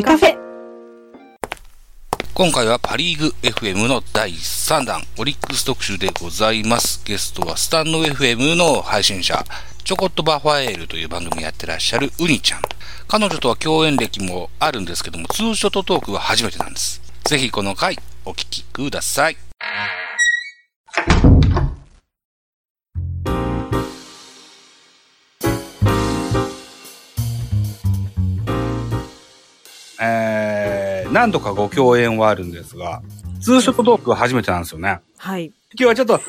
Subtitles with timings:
[0.00, 0.34] ベカフェ。
[2.32, 7.02] 今回はパリーグ FM の第3弾、オリックス特集でございます。
[7.04, 9.44] ゲストはスタンド FM の配信者、
[9.84, 12.62] ちょこっとバファエールという番組やってらっしゃるウニちゃん。
[13.08, 17.02] 彼女とは共演歴もあるんですけども、ツーショットトークは初めてなんです。
[17.24, 19.36] ぜひこの回、お聞きください。
[30.00, 33.02] えー、何度かご共演はあるんですが、
[33.40, 35.00] ツーショットトークは初めてなんですよね。
[35.18, 35.46] はい。
[35.46, 36.20] 今日はちょっと、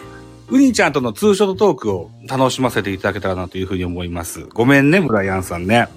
[0.49, 4.45] ウニちゃんとのツーショットトークを楽しませていただけたらなというふうに思います。
[4.47, 5.87] ごめんね、ブライアンさんね。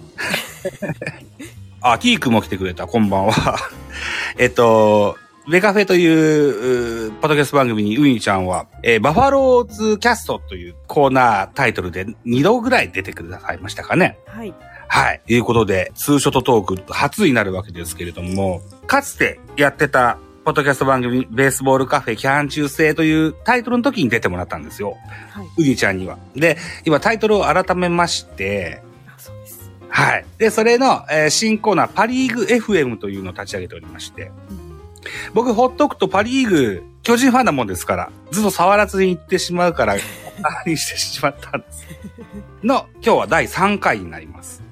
[1.83, 3.59] あ、ティークも来てくれた、こんばんは。
[4.38, 5.16] えっと、
[5.50, 14.19] ベカフェという、うーポッドキャスト番組にウニちゃんは、えーバファローズキャストというコーナータイトルで2度ぐらい出てくださいましたかね。
[14.27, 14.55] はい。
[14.89, 15.21] はい。
[15.27, 24.97] ということで、ツーショットトーク初になるわけですけれども、かつてやってた、ポッドキャスト番組、ベースボールカフェキャン中制というタイトルの時に出てもらったんですよ。
[25.31, 25.47] はい。
[25.59, 26.19] ウニちゃんには。
[26.37, 29.71] で、今タイトルを改めまして、あ、そうです。
[29.89, 30.25] はい。
[30.39, 34.31] で、それの、えー新コーナー、パリーグ FM というのを立ち上げておりまして、
[35.33, 41.85] 僕、ほっとくとパリーグ、巨人ファンなもんですから、ずっと触らずに行ってしまうから、あにしてしまったんです。
[42.65, 44.64] の、今日は第3回になります。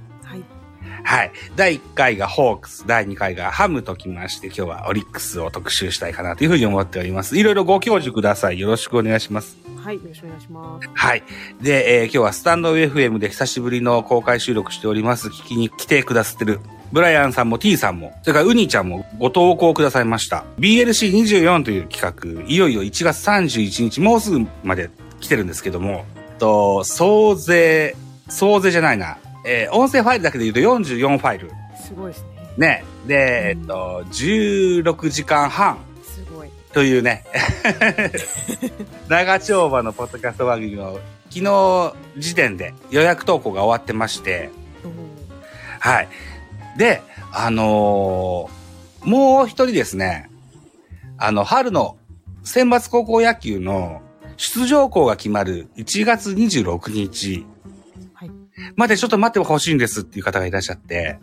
[1.05, 1.19] はい。
[1.19, 1.33] はい。
[1.57, 7.39] 第1回がホークス、第2回がハムときまして、今日はオリックスを特集したいかなというふうに思っております。
[7.39, 8.59] いろいろご教授ください。
[8.59, 9.57] よろしくお願いします。
[9.77, 9.97] はい。
[9.97, 10.89] よろしくお願いします。
[10.95, 11.23] はい。
[11.61, 15.29] で、えー今日はスタンド FM で久しぶりの公開収録しております。
[15.29, 16.61] 聞きに来てくださってる。
[16.93, 20.45] ブライアンさんも T さんも、それからウニちゃんもご投稿くださいました。
[20.59, 26.05] BLC24 という企画、いよいよ1月31日、もうすぐまで来てるんですけども、
[26.39, 27.97] と、総勢、
[28.29, 29.17] 総勢じゃないな。
[29.45, 31.51] えー音声ファイルだけで言うと44ファイル。
[31.81, 32.25] すごいです
[32.57, 32.57] ね。
[32.57, 32.85] ね。
[33.07, 36.49] で、えっと、16時間半すごい。
[36.73, 37.25] というね、
[39.09, 44.51] 長丁場のポッドキャスト番組を昨日時点で予約投稿が終わってまして、
[44.85, 44.93] うん
[45.81, 46.09] はい。
[46.77, 48.63] で、あのー
[49.05, 50.31] もう一人ですね、
[51.19, 51.97] あの、春の
[52.45, 54.01] 選抜高校野球の
[54.37, 57.52] 出場校が決まる1月26日はい。
[58.77, 61.19] までちょっと待ってほしいんですっていう方がいらっしゃって、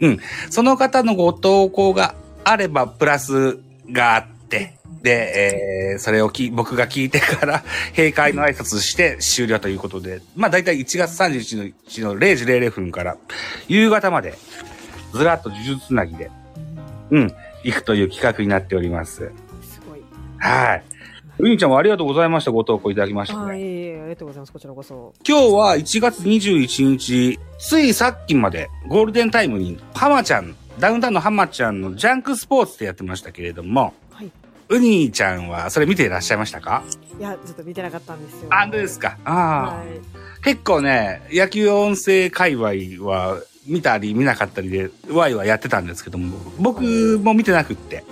[0.00, 0.18] うん。
[0.50, 2.14] その方のご投稿が
[2.44, 3.58] あればプラス
[3.90, 7.64] があって、で、えー、それをき僕が聞いてから
[7.96, 13.16] 閉会の挨拶して終了ということで、まあ大体1月31日の0時00分から
[13.68, 14.36] 夕方まで
[15.12, 16.30] ずらっと呪術つなぎで、
[17.10, 17.32] うん、
[17.64, 19.30] 行くという企画になっております。
[19.62, 20.02] すごい。
[20.38, 20.84] はい。
[21.40, 22.50] ウニちゃんもありがとうございました。
[22.50, 23.58] ご投稿いただきました、ね。
[23.58, 24.52] いえいえ、ありがとうございます。
[24.52, 25.14] こちらこそ。
[25.26, 34.30] 今日は1月21日、ついさっきまでゴールデンタイムに浜ちゃん、ダウンタウンの浜ちゃんのジャンクスポーツってやってましたけれども、はい。
[34.68, 36.82] ウニちゃんはそれ見ていらっしゃいましたか？
[37.18, 38.48] いや、ちょっと見てなかったんですよ。
[38.50, 39.86] あ、どうですかああ、はい。
[40.44, 42.68] 結構ね、野球音声界隈
[43.04, 48.04] は見たり見なかったりで、ワイはやってたんですけども、僕も見てなくって、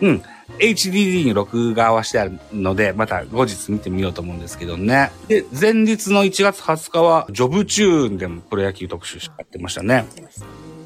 [0.00, 0.22] うん。
[0.60, 5.10] HDD に録画はしてあるので、また後日見てみようと思うんですけどね。
[5.26, 10.06] で、前日の1月20日は、ジョブチューンでもプロ野球特集しやってましたね。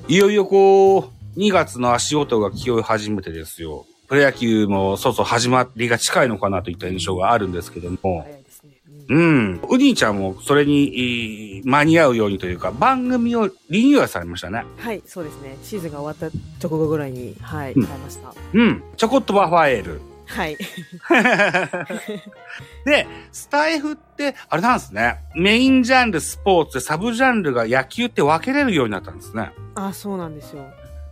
[0.06, 3.84] いよいよこう、2月の足音が気負い始めてですよ。
[4.06, 8.43] プロ野球もそうそう始まりが近いのかなといった印象があるんですけども。
[9.08, 9.60] うんうん。
[9.68, 14.64] ウニちゃんもそれにいー間に合うようにというか、番組をリニューアルされましたね。
[14.78, 15.56] はい、そうですね。
[15.62, 18.34] シーズンが終わった直後ぐらいに、はい、うん変えました。
[18.52, 18.82] うん。
[18.96, 20.00] ちょこっとバファエール。
[20.26, 20.56] はい。
[22.86, 25.16] で、スタイフって、あれなんですね。
[25.34, 29.50] メインジャンルスポーツでサブジャンルが野球って分けれるようになったんですね。
[29.74, 30.64] あ、そうなんですよ。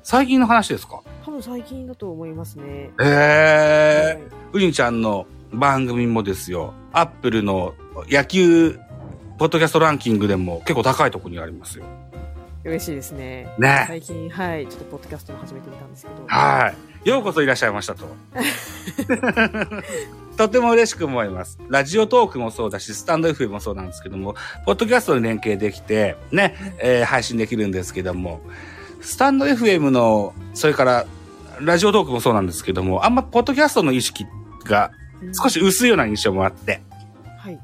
[0.03, 1.01] 最近の話ですか？
[1.25, 2.65] 多分最近だと思いますね。
[2.65, 4.15] へえ。
[4.17, 4.23] はい
[4.55, 6.73] ウニちゃんの番組もですよ。
[6.93, 7.75] アップルの
[8.09, 8.79] 野球、
[9.39, 11.85] ポッドキャストランキングでも結構高いところにありますよ。
[12.65, 13.49] 嬉しいですね。
[13.59, 13.85] ね。
[13.89, 16.25] 最近、はい、ちょっとポッドキャストも始めてみたんですけど。
[16.27, 16.73] は
[17.05, 17.09] い。
[17.09, 18.07] ようこそいらっしゃいましたと。
[20.39, 21.59] とても嬉しく思います。
[21.69, 28.41] ラジオトークもそうだし、スタンド FM もそうなんですけども、ポッドキャストに連携できて、ね、えー配信できるんですけども、
[29.01, 31.07] スタンド FM の、それから、
[31.61, 34.25] ラジオトークもそうなんですけども、あんまポッドキャストの意識
[34.65, 35.02] がうん
[35.33, 36.81] 少し薄いような印象もあって、
[37.39, 37.59] はい。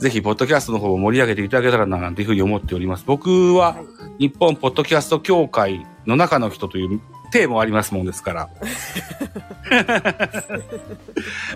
[0.00, 3.04] ぜひ、ポッドキャストの方を盛り上げていただけたらな、なんていうふうに思っております。
[3.06, 3.80] 僕は、は
[4.18, 4.28] い。
[4.28, 7.00] 日本ポッドキャスト協会の中の人という
[7.30, 8.48] テーマもありますもんですから。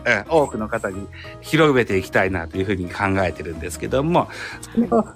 [0.04, 1.06] え多くの方に
[1.40, 4.28] 広めていきたいなというふうに考えてるんですけども、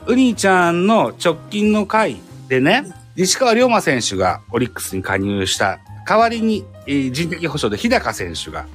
[0.07, 2.85] ウニちゃんの直近の回でね、
[3.17, 8.67] 西川龍馬選手がオリックスに加入した代わりに、えー人的保障で日高選手が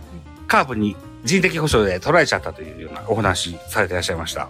[0.47, 4.41] カープに人的保障で取られちゃったというようなお話されていらっしゃいました。
[4.41, 4.49] は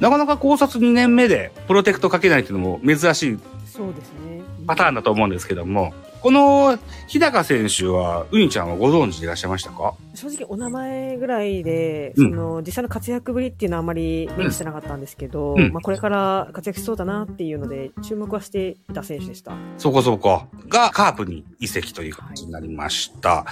[0.00, 4.42] なかなか高卒2年目でプロテクトかけないっていうのも珍しいそうですね。
[4.66, 9.94] パターンだと思うんですけども、この日高選手は、ウニちゃんはご存知でいらっしゃいましたか？
[10.14, 19.52] 正直お名前ぐらいで、うんその実際の活躍ぶりっていうのはあまり目にしてなかったんですけど、うんまあこれから活躍しそうだなっていうので注目はしていた選手でした。
[19.78, 23.46] そこそこがカープに移籍という形になりました。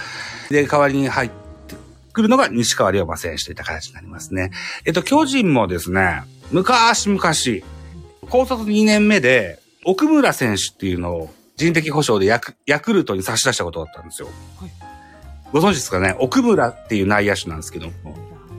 [0.49, 1.31] で、代わりに入っ
[2.17, 4.49] てくるのが西川龍馬選手といった形になりますね。
[4.85, 7.19] えっと、巨人もですね、昔々、
[8.29, 14.27] 高卒2年目で、奥村選手っていうのを人的保障でヤクヤクルトに差し出したことだったんですよ。
[14.59, 14.71] はい
[15.53, 16.13] ご存知ですかね？
[16.19, 17.93] 奥村っていう内野手なんですけども。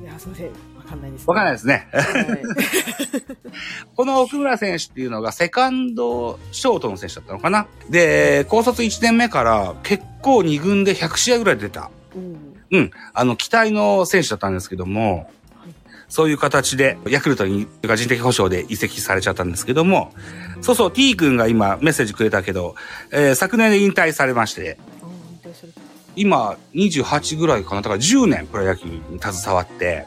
[0.03, 0.47] いや、すいません。
[0.47, 0.53] わ
[0.89, 1.87] かんないです、わかんないですね。
[1.93, 2.43] はい。
[3.95, 7.67] この奥村選手っていうのがセカンドショートの選手だったのかな？
[7.91, 11.91] で、高卒1年目から結構2軍で100試合ぐらい出た。
[12.17, 12.48] うん。
[12.71, 12.91] うん。
[13.15, 15.27] あの、期待の選手だったんですけども、はい
[16.09, 20.15] そういう形で、ヤクルトに、というか人的保障で移籍されちゃったんですけども、
[20.63, 22.75] そうそう、T 君が今メッセージくれたけど、
[23.13, 24.79] えー昨年で引退されまして。
[26.17, 30.07] 今28ぐらいかな、だから10年プロ野球に携わって、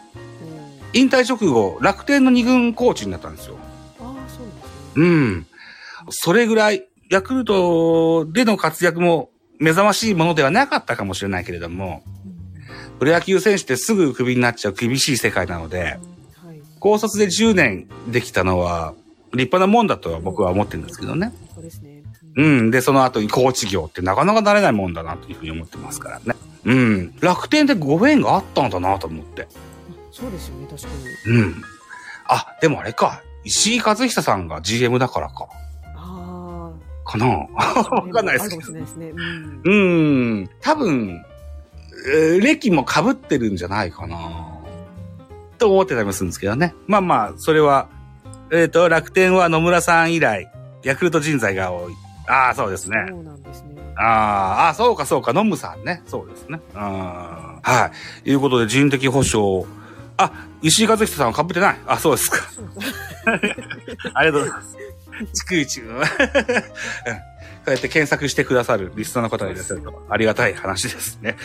[0.93, 0.99] うん。
[0.99, 3.57] 引退直後、楽天の2軍コーチになったんですよ。
[3.99, 5.05] ああ、そうですね。
[5.05, 5.47] うん。
[6.09, 9.29] それぐらい、ヤクルトでの活躍も
[9.59, 12.03] 目覚ましいものではなかったかもしれないけれども、
[13.01, 16.61] プロ野球選手ってすぐクビになっちゃう厳しい世界なので、はい。
[16.79, 18.93] 高卒で10年できたのは
[19.33, 21.33] 立派なもんだとは僕は思ってるんですけどね。
[21.55, 22.03] そうですね。
[22.35, 22.69] うん。
[22.69, 26.35] で、その後にコーチ業ってなかなかなれないもんだなというふうに思ってますからね。
[26.63, 27.15] うん。
[27.21, 29.47] 楽天でご縁があったんだなと思って。
[30.11, 30.87] そうですよね、確か
[31.25, 31.37] に。
[31.37, 31.55] うん。
[32.27, 33.23] あ、でもあれか。
[33.43, 35.47] 石井和久さんが GM だからか。
[35.95, 36.71] あ
[37.03, 37.73] かなあ。
[37.95, 39.11] わかんないですけどかもしれないですね。
[39.63, 39.71] うん。
[39.73, 40.49] うん。
[40.61, 41.30] 多分、えー
[42.39, 44.59] 歴も被ってるんじゃないかな。
[45.57, 46.73] と思ってたりもするんですけどね。
[46.87, 47.89] まあまあ、それは、
[48.51, 50.51] えっ、と、楽天は野村さん以来、
[50.83, 51.93] ヤクルト人材が多い。
[52.27, 53.05] ああ、そうですね。
[53.09, 53.75] そうなんですね。
[53.95, 56.01] あーあー、そうかそうか、ノムさんね。
[56.07, 56.59] そうですね。
[56.73, 56.81] うん。
[56.81, 57.91] は
[58.25, 58.31] い。
[58.31, 59.65] いうことで人的保障。
[60.17, 60.31] あ、
[60.61, 61.77] 石井和久さんは被ってない。
[61.85, 62.37] あ、そうですか。
[64.13, 64.77] ありがとうございます。
[65.47, 65.81] 逐一。
[67.61, 71.37] うんこうやって検索してくださるリスナーの方がいらっしゃると、ありがたい話ですね。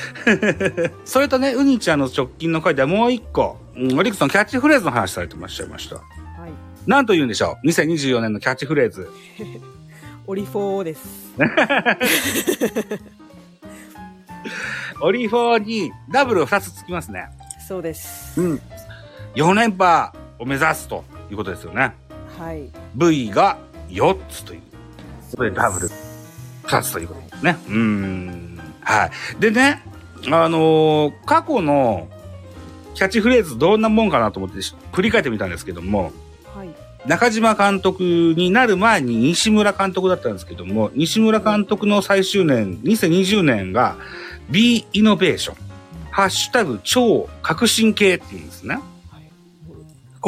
[1.05, 5.97] それとね、ウニちゃんの直近の回ではもう一個、うんオリックスのキャッチフレーズの話されてまっしゃいました。
[5.97, 6.87] はい。
[6.87, 9.11] なんと言うんでしょう ?2024 年のキャッチフレーズ。
[10.27, 11.35] オリフォーです。
[15.03, 17.27] オリフォーにダブル2つつきますね。
[17.69, 18.41] そうです。
[18.41, 18.61] うん。
[19.35, 21.95] 4連覇を目指すということですよね。
[22.39, 22.71] はい。
[22.95, 23.59] V が
[23.91, 24.63] 4つという。
[25.37, 25.91] これダブル
[26.67, 27.57] 2つということですね。
[27.69, 28.61] うーん。
[28.81, 29.41] はい。
[29.41, 29.83] でね、
[30.27, 32.09] あのー過去の
[32.95, 36.13] キャッチフレーズどんなもんかなと思ってし振り返ってみたんですけども、
[36.55, 36.69] はい。
[37.07, 43.97] 中島監督になる前に西村監督だったんですけども、西村監督の最終年、2020年が
[44.51, 45.57] B イノベーション。
[46.11, 48.79] ハッシュタグ超革新系っていうんですね。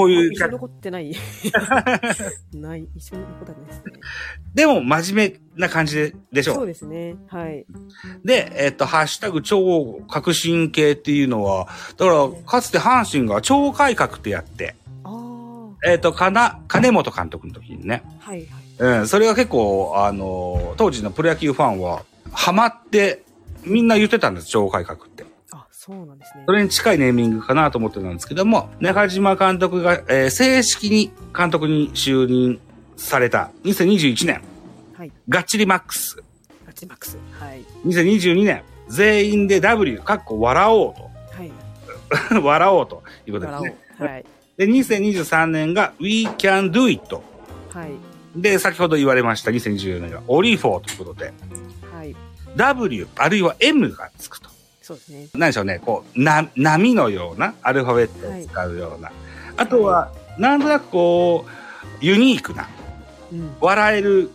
[0.02, 0.04] はい。
[0.04, 1.12] こういう一緒に残ってない。
[2.54, 2.88] ない。
[2.94, 3.82] 一緒に残ってないですね。
[4.54, 7.16] でも真面目な感じででしょそうですね。
[7.28, 7.66] はい。
[8.24, 14.76] で、えっと、ハッシュタグ超革新系っていうのは、だから、かつて阪神が超改革ってやって。
[15.86, 18.46] えっと、かな、金本監督の時にね、はい
[18.78, 18.98] はい。
[19.00, 23.24] うん、それが結構、あの、当時のプロ野球ファンは、ハマって、
[23.64, 25.24] みんな言ってたんです、超改革って。
[25.88, 26.52] あ、そうなんですねそ。
[26.52, 32.60] れに近いネーミングかなと思ってたんですけども、中島監督が、えー正式に監督に就任
[32.96, 34.42] された2021年、
[34.96, 35.12] はい。
[35.28, 36.22] ガッチリマックス。
[36.66, 37.16] ガチマックス。
[37.38, 37.64] はい。
[37.86, 41.52] 2022年、全員で W、かっこ笑おうはい。
[42.30, 42.42] と。
[42.44, 43.76] 笑おうということです笑ね。
[43.98, 44.24] はい。
[44.56, 47.14] で、2023年が We Can Do It。
[47.14, 47.90] はい。
[48.36, 51.32] で、先ほど言われました2024年がオリフォーということで、
[51.92, 52.14] はい。
[52.56, 54.50] W あるいは M がつくと。
[54.88, 55.28] そうですね。
[55.34, 59.12] 何でしょうね、こう、な、波のようなアルファベットを使うような。
[59.58, 62.66] あとは、なんとなくこう、ユニークな、
[63.30, 63.54] うん。
[63.60, 64.30] 笑える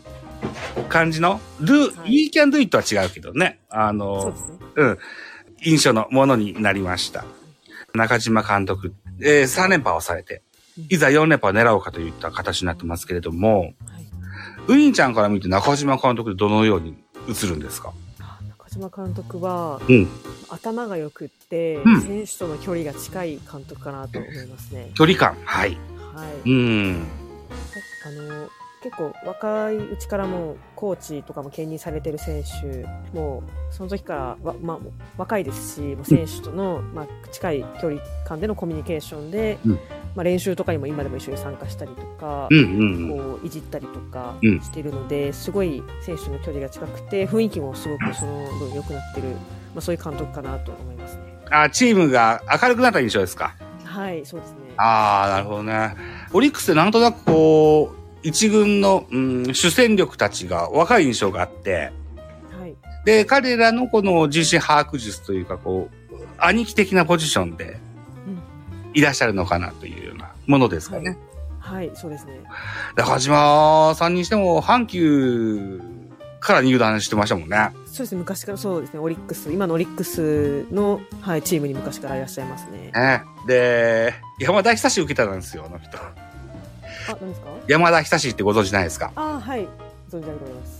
[0.89, 3.61] 感じの、do、はい We Can Do It は違うけどね。
[3.71, 4.57] あので、すね。
[4.75, 4.97] うん、
[5.63, 7.25] 印象のものになりました。
[7.95, 10.43] 中島監督、えー、3連覇をされて、
[10.89, 13.73] いざ4連覇を狙おうかといった形になってますけれども、はい。
[14.67, 16.95] ウィンちゃんから見て中島監督でどのように
[17.27, 17.91] 映るんですか？
[18.73, 20.07] 島監督は、うん。
[20.49, 24.91] 頭が良くって、うん選手との距離が近い監督かなと思いますね。
[24.95, 25.35] 距離感。
[25.45, 25.77] はい。
[26.13, 26.53] はうい。
[26.53, 27.07] ん。
[28.05, 28.49] あの、
[28.83, 32.85] 結構若いうちからもうコーチとかも兼任されてる選手
[33.17, 34.77] もうその時からわ、まあ、
[35.17, 39.71] 若いですし選手との、まあ、近い距離感でのコミュニケーションで、うん
[40.15, 43.17] まあ、練習とかにも今でも一緒に参加したりとか、うんうんうん。
[43.17, 49.37] こういじったりとかうんしているので、すごい選手の距離が近くて雰囲気もすごくその分良くなってる、ま
[49.77, 51.21] あ、そういう監督かなと思いますね。
[51.49, 53.55] あ、チームが明るくなった印象ですか？
[53.85, 54.57] はい、そうですね。
[54.77, 55.95] ああ、なるほどね。
[56.33, 61.91] オリックスってなんとなくこう、一軍の、うん、主戦力たちが若い印象があって、
[62.57, 62.75] はい、
[63.05, 67.77] で、彼らのこの自身把握術というか、こう、兄貴的なポジションで
[68.27, 68.41] うん
[68.93, 71.17] いらっしゃるのかなというようなものですかね。
[71.59, 72.41] はい、そうですね。
[72.95, 75.81] で、はじまさんにしても、阪急
[76.39, 77.71] から入団してましたもんね。
[77.85, 82.91] そうですね、昔からそうですね、オリックス、今のオリックスの、はい、チームに昔からいらっしゃいますね。
[82.93, 85.97] ねで、山田久志受けたんですよ、あの人。
[87.09, 87.47] あ、何ですか？
[87.67, 89.11] 山田久志ってご存知ないですか？
[89.15, 89.67] あ、はい、
[90.11, 90.77] 存じ上げております。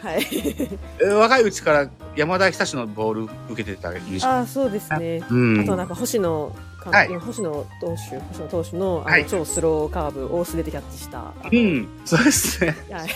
[0.06, 0.78] はい。
[1.02, 4.28] え若いうちから山田久志のボール受けてた印象。
[4.28, 5.22] あ、そうですね。
[5.30, 5.60] うん。
[5.60, 6.52] あとなんか星野
[6.84, 11.88] 監督、はい星野投手、星野投手のあの、はい超スローカーブを素手でキャッチした、うん。
[12.04, 12.76] そうですね。
[12.90, 13.08] はい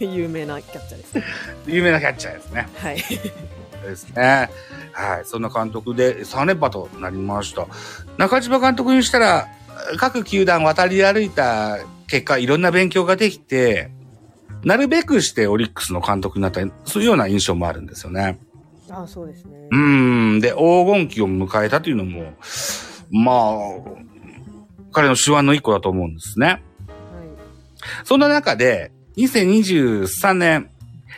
[0.14, 1.26] 有名なキャッチャーです。
[1.66, 2.68] 有名なキャッチャーですね。
[2.76, 2.96] はい。
[3.84, 4.50] ですね。
[4.92, 5.22] はい。
[5.24, 7.66] そんな監督で3連覇となりました。
[8.16, 9.48] 中島監督にしたら、
[9.98, 13.90] 各球団渡り歩いた結果、いろんな勉強ができて、
[14.62, 18.38] なるべくしてオリックスの監督になった、そういうような印象もあるんですよね。
[18.88, 19.68] あ、そうですね。
[19.70, 20.40] うーん。
[20.40, 22.32] で、黄金期を迎えたというのも、
[23.10, 24.04] まあ、
[24.92, 26.46] 彼の手腕の一個だと思うんですね。
[26.46, 26.60] はい。
[28.04, 30.70] そんな中で、2023年、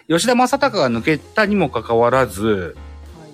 [0.08, 3.30] 吉田正尚が抜けたにもかかわらず、はい。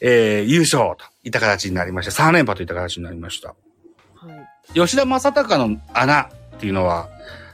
[0.00, 2.22] えー、優勝といった形になりました。
[2.22, 3.54] 3連覇といった形になりました。
[4.74, 4.86] はい。
[4.86, 7.08] 吉田正尚の穴っていうのは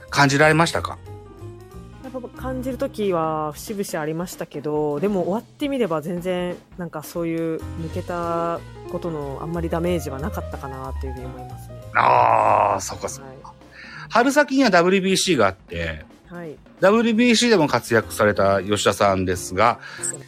[0.09, 0.97] 感じられましたか？
[2.03, 11.75] やっぱ感じるときは節々ありましたけど、でも終わってみれば全然なんかそういう抜けたことのあんまりダメージはなかったかなというふうに思いますね。
[11.95, 13.53] ああ、そっかそっか。
[14.09, 16.47] 春先には WBC があって、はい。
[16.47, 16.57] はい。
[16.79, 19.79] WBC でも活躍された吉田さんですが、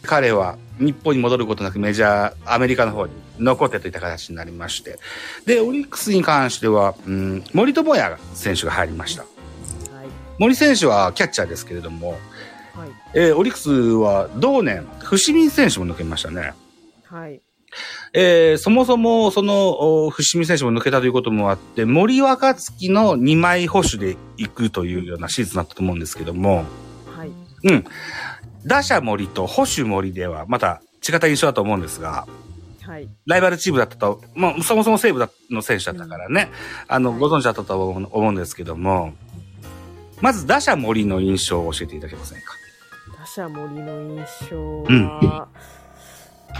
[0.02, 4.98] 彼は日本に戻ることなくメジャー、アメリカの方に残ってといった形になりまして。
[5.46, 9.22] で、オリックスに関しては、うん、森友哉選手が入りました。
[9.22, 9.30] はい。
[10.38, 12.18] 森選手はキャッチャーですけれども、
[12.74, 12.90] はい。
[13.14, 16.52] えーオリックスは同年、伏見選手も抜けましたね。
[17.04, 17.40] はい。
[18.12, 26.64] えーそもそも、その、お伏見選手も抜けたということもあって、森若月の2枚保守で行くというようなシーズンだったと思うんですけども、
[27.16, 27.30] はい。
[27.64, 27.84] うん。
[28.66, 32.26] 打者森と保守森ではまた違った印象だと思うんですが、
[32.90, 33.08] はい。
[33.24, 36.50] ライバルチームだったと、まあ、そもそも西武だの選手だったからね、
[36.88, 39.12] あの、ご存知だったと思うんですけども、
[40.20, 42.46] まず打者森の印象を教えていただけませんか？
[43.16, 45.46] 打者森の印象は、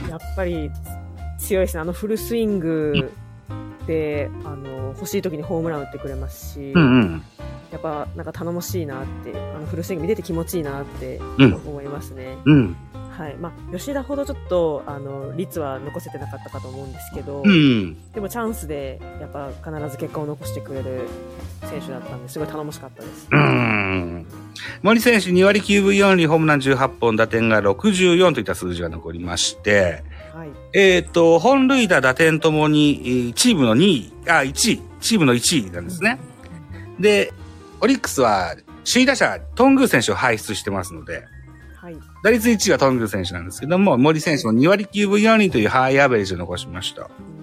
[0.09, 0.71] やっぱり
[1.41, 1.81] 強いですね。
[1.81, 3.13] あのフルスイング
[3.89, 7.23] で、あの、欲しい時にホームラン打ってくれますし、うんうん。
[7.73, 12.39] やっぱなんか頼もしいなって、あのフルスイング見てて気持ちいいなってうん思いますね。
[12.45, 12.77] うん。
[13.21, 13.37] はい。
[13.37, 18.11] まあ、吉田ほどちょっと、あの、率は残せてなかったかと思うんですけど、うん。
[18.13, 21.07] でもチャンスで、やっぱ必ず結果を残してくれる
[21.69, 23.29] 選手だったんで、すごい頼もしかったです。
[23.31, 24.27] うん。
[24.81, 30.49] 森選手2割9分4厘、ホームラン18本、打点が64といった数字が残りまして、はい。
[30.73, 36.19] えっ、と、本塁打、打点ともに、えーチームの2位、あ、1位、チームの1位なんですね。
[36.99, 37.35] で、
[37.83, 38.55] オリックスは、
[38.91, 41.25] 首位打者、トングー選手を輩出してますので、はい。
[42.23, 47.03] 打率1位はトングー選手なんですけども、森選手も2割9分4厘というハイアベレージを残しました。
[47.03, 47.41] うん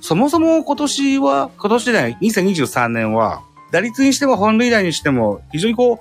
[0.00, 5.98] そもそも今年は、今年でない、2023年は、打率にしても本塁打にしても、非常にこう、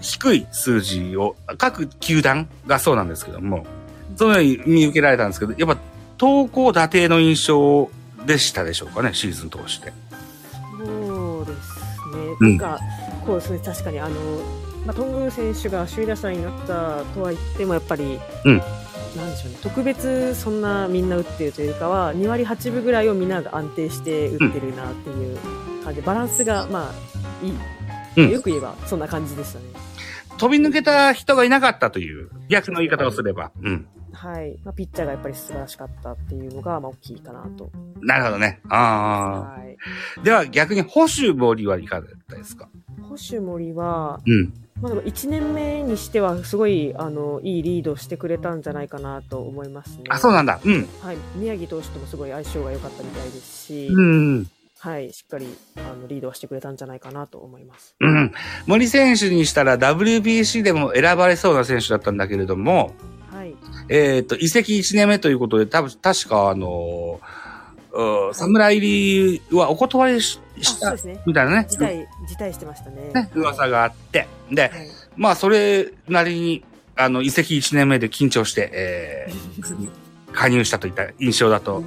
[0.00, 3.66] 低い数字を、各球団がそうなんですけども、
[4.16, 5.80] そのように見受けられたんですけど、やっぱ、
[6.18, 7.90] 投稿打定の印象
[8.26, 9.92] でしたでしょうかね、シーズン通して。
[10.78, 12.36] そうですね。
[12.40, 12.80] うんなんか、
[13.26, 14.14] こうですね、確かに、あの、
[14.86, 18.62] まあ、トングー選手が首位打者になったとは言っても、やっぱり、うん
[19.16, 25.38] なんでしょうね、特別そんなみんな打ってるというかは、2割8分ぐらいをみんなが安定して打ってるなっていう
[25.82, 27.52] 感じで、バランスが、まあ、いい。
[27.52, 27.56] う
[28.28, 29.64] んよく言えば、そんな感じでしたね。
[30.38, 33.50] 飛び抜けた人がいなかったという、逆の言い方をすれば。
[33.62, 33.86] うん。
[34.12, 34.56] はい。
[34.64, 37.70] まあ、ピッチャーがやっぱり素晴らしかったっていうのが、まあ、大きいかなと。
[38.00, 38.60] なるほどね。
[38.68, 39.76] あはい。
[40.18, 40.22] あ。
[40.22, 42.68] では逆に、保守森はいかがだったですか？
[43.02, 44.52] 保守森は、うん。
[44.80, 50.04] まあ、でも1年目にしてはすごいあのいいリードしてくれたんじゃないかなと思いますね。
[50.08, 50.60] あ、そうなんだ。
[50.64, 50.88] うん。
[51.02, 54.46] はい、宮城投手ともすごい相性が良かったみたいですし、うん。
[54.78, 55.46] はい、しっかり
[55.76, 57.94] あのリードはしてくれたんじゃないかなと思います。
[58.00, 58.32] うん。
[58.66, 62.94] 森選手にしたら WBC でも選ばれそうな選手だったんだけれども、
[63.30, 63.54] はい、
[63.90, 67.50] えっ、と、移籍1年目ということで、多分、確かあのー、
[67.92, 71.22] うん侍入りはお断りしあしたそうですね。
[71.26, 71.66] みたいなね。
[71.68, 73.10] 辞退、辞退してましたね。
[73.12, 74.28] ね、噂があって。
[74.50, 74.70] で、はい。
[75.16, 76.64] まあ、それなりに、
[76.96, 79.90] あの、移籍1年目で緊張して、えー、
[80.32, 81.82] 加入したといった印象だと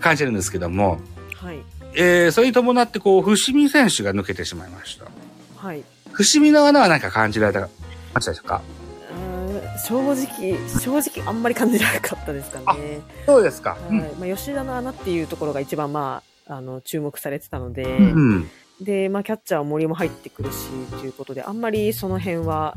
[0.00, 1.00] 感じるんですけども、
[1.36, 1.58] はい、
[1.94, 5.06] えー、それに伴って、こう、伏見選手が抜けてしまいました。
[5.56, 5.82] はい。
[6.12, 7.68] 伏見の穴は何か感じられた、
[8.14, 8.62] ましたでしょうか？
[9.10, 13.00] あー正直、正直あんまり感じなかったですかね。
[13.26, 13.70] そうですか。
[13.70, 13.92] はい。
[14.18, 18.50] まあ、吉田の穴っていうところが一番まあ、あの、注目されてたので、うん。
[18.80, 22.74] で、まあ、キャッチャーは森も入ってくるし、ということで、あんまりその辺は、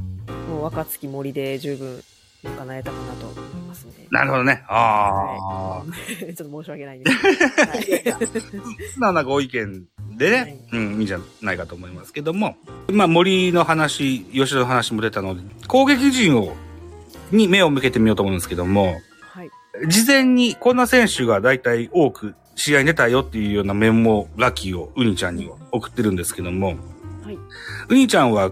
[0.50, 2.02] もう若月森で十分、
[2.44, 3.94] 賄えたかなと思いますね。
[4.12, 4.64] なるほどね。
[4.68, 5.84] ああ。
[6.36, 7.18] ちょっと申し訳ないです。
[7.18, 7.30] は
[7.75, 9.86] い素直なご意見
[10.16, 12.56] でね、はいうん、いいんじゃないかと思いますけども。
[12.92, 16.56] まあ、森の話、吉田の話も出たので、攻撃陣を、
[17.32, 19.50] に目を向けてみようと思うんですけども、はい。
[19.88, 26.77] 事前にこんな選手が大体多く試合に出たよっていうようなメモラッキーをウニちゃんに送ってるんですけども、
[27.24, 27.38] はい。
[27.89, 28.51] ウニちゃんは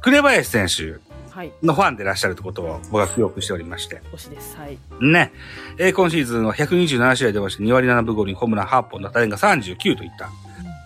[0.00, 0.98] 紅林選手
[1.34, 1.52] はい。
[1.62, 4.00] のファンでいらっしゃるってことを僕は記憶しておりまして。
[4.14, 4.56] 推しです。
[4.56, 4.78] はい。
[5.02, 5.32] ね。
[5.76, 10.30] えー今シーズンは127試合出まして、2割7分5厘、ホームラン8本、打点が39といった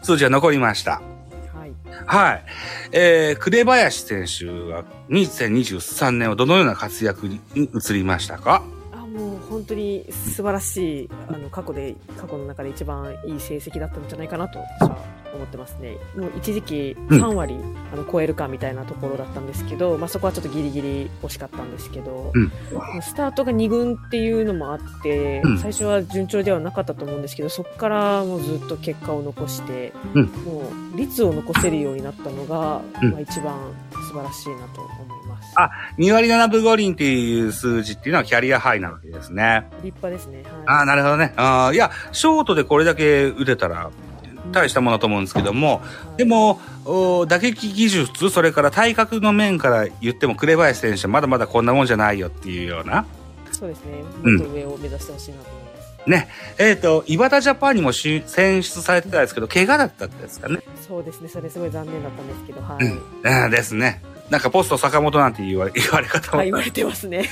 [0.03, 1.01] 数字が残りました。
[1.55, 1.73] はい。
[2.05, 2.45] はい。
[2.91, 8.57] えー、紅林選手は2023年はどのような活躍に移りましたか？
[8.57, 8.63] あ、
[9.21, 14.97] もう本当に素晴らしい、あの、過去で、過去の中で一番いい成績だったんじゃないかなと、私は
[15.35, 15.97] 思ってますね。
[16.17, 17.23] もう一時期うん。
[17.23, 17.57] 3割、
[17.93, 22.51] あの、超えるかみたいなところだったんですけど、まあそこはちょっとギリギリ惜しかったんですけど、うん。
[23.03, 25.59] スタートが2軍っていうのもあって、うん。
[25.59, 30.27] 最初は順調ではなかったと思うんですけど、そこからもうずっと結果を残して、うん。
[30.27, 30.63] も
[30.95, 33.11] う率を残せるようになったのが、うん。
[33.11, 33.55] まあ一番
[34.11, 35.53] 素晴らしいなと思います。
[35.55, 39.69] あ2割7分5厘っていう数字っていうのはキャリアハイなわけですね。
[39.85, 40.43] 立派ですね。
[40.67, 40.87] ああ、はい。
[40.87, 41.33] なるほどね。
[41.37, 43.91] ああ、いや、ショートでこれだけ打てたら、
[44.51, 45.81] 大したものだと思うんですけども、
[46.17, 53.07] でも、お打撃技術、それから体格の面から言っても、紅林選手はまだまだこんなもんじゃないよっていうような。
[53.53, 54.03] そうですね。
[54.25, 55.60] うんもっと上を目指してほしいなと。
[56.07, 56.29] ね。
[56.59, 60.61] えっ、と、岩田ジャパンにもし選出されてたんですけど、怪我だったんですかね。
[60.87, 61.29] そうですね。
[61.29, 62.85] それすごい残念だったんですけど、はい。
[62.85, 63.45] うん。
[63.45, 64.03] うんですね。
[64.31, 67.29] なんかポスト坂本なんて言われ 言われ方も、はい、言われてますね。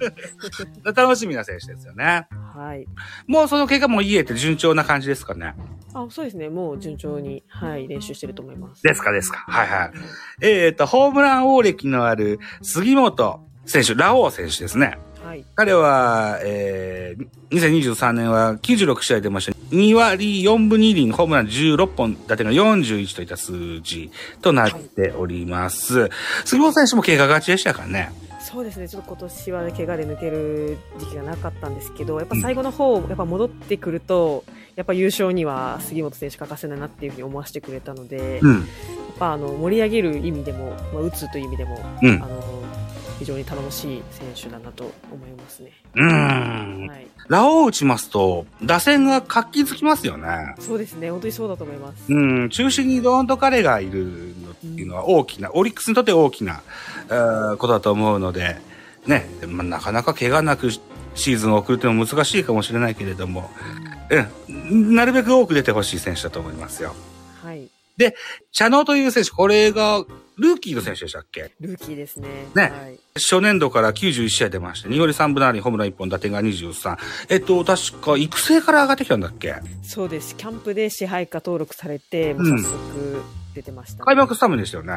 [0.82, 2.26] 楽しみな選手ですよね。
[2.54, 2.86] はい。
[3.26, 5.54] もうその怪我も癒えて順調な感じですかね。
[5.92, 6.48] あ、そうですね。
[6.48, 8.82] もう順調に、はい、練習してると思います。
[8.82, 9.44] ですかですか。
[9.46, 9.90] はいはい。
[10.40, 14.98] えっ、と、ホームラン王歴のある杉本選手、ラオウ選手ですね。
[15.36, 15.44] はい。
[15.54, 19.52] 彼は、えー、2023年は96試合出ました。
[19.70, 26.10] 2割4分2厘、ホームラン16本、打点が41といった数字となっております。
[26.44, 28.12] 杉本選手も怪我がちでしたからね。
[28.40, 28.88] そうですね。
[28.88, 34.44] ちょっと今年は怪我で抜ける時期がなかったんですけど、やっぱ最後の方、やっぱ戻ってくると、
[34.76, 38.68] やっぱ優勝には杉本選手欠かせないなっていうふうに思わせてくれたので、やっうん。
[39.18, 42.26] ぱあの、盛り上げる意味でも、まあ、打つという意味でも、うんあ。
[42.26, 42.65] の、
[43.18, 45.72] 非常に頼もしい選手だなと思いますね。
[45.94, 46.86] うーん。
[46.88, 47.06] はい。
[47.28, 50.54] ラオウ打ちますと、打線が活気づきますよね。
[50.58, 51.10] そうですね。
[51.10, 52.12] 本当にそうだと思います。
[52.12, 56.62] うん、中心にドーンと彼がいるのっていうのは大きな、オリックスにとって大きな、
[57.06, 58.56] えーことだと思うので、
[59.06, 63.50] ね、まあ、なかなか怪我なくシーズンを送るっていうのも難しいかもしれないけれども、
[64.50, 66.94] うん、なるべく多く出てほしい選手だと思いますよ。
[67.42, 67.68] はい。
[68.52, 70.04] 茶野という選手、これが
[70.38, 71.52] ルーキーの選手でしたっけ？
[71.60, 72.28] ルーキーですね。
[72.54, 72.98] ねはい。
[73.14, 76.98] 初年度から91試合出まして、2割3分7厘、ホームラン1本、打点が23。
[77.30, 79.54] えっと、確か育成から上がってきたんだっけ？
[79.82, 80.36] そうです。
[80.36, 83.22] キャンプで支配下登録されて、もう早速
[83.54, 84.92] 出てました、ね開幕スタメンでしたよね。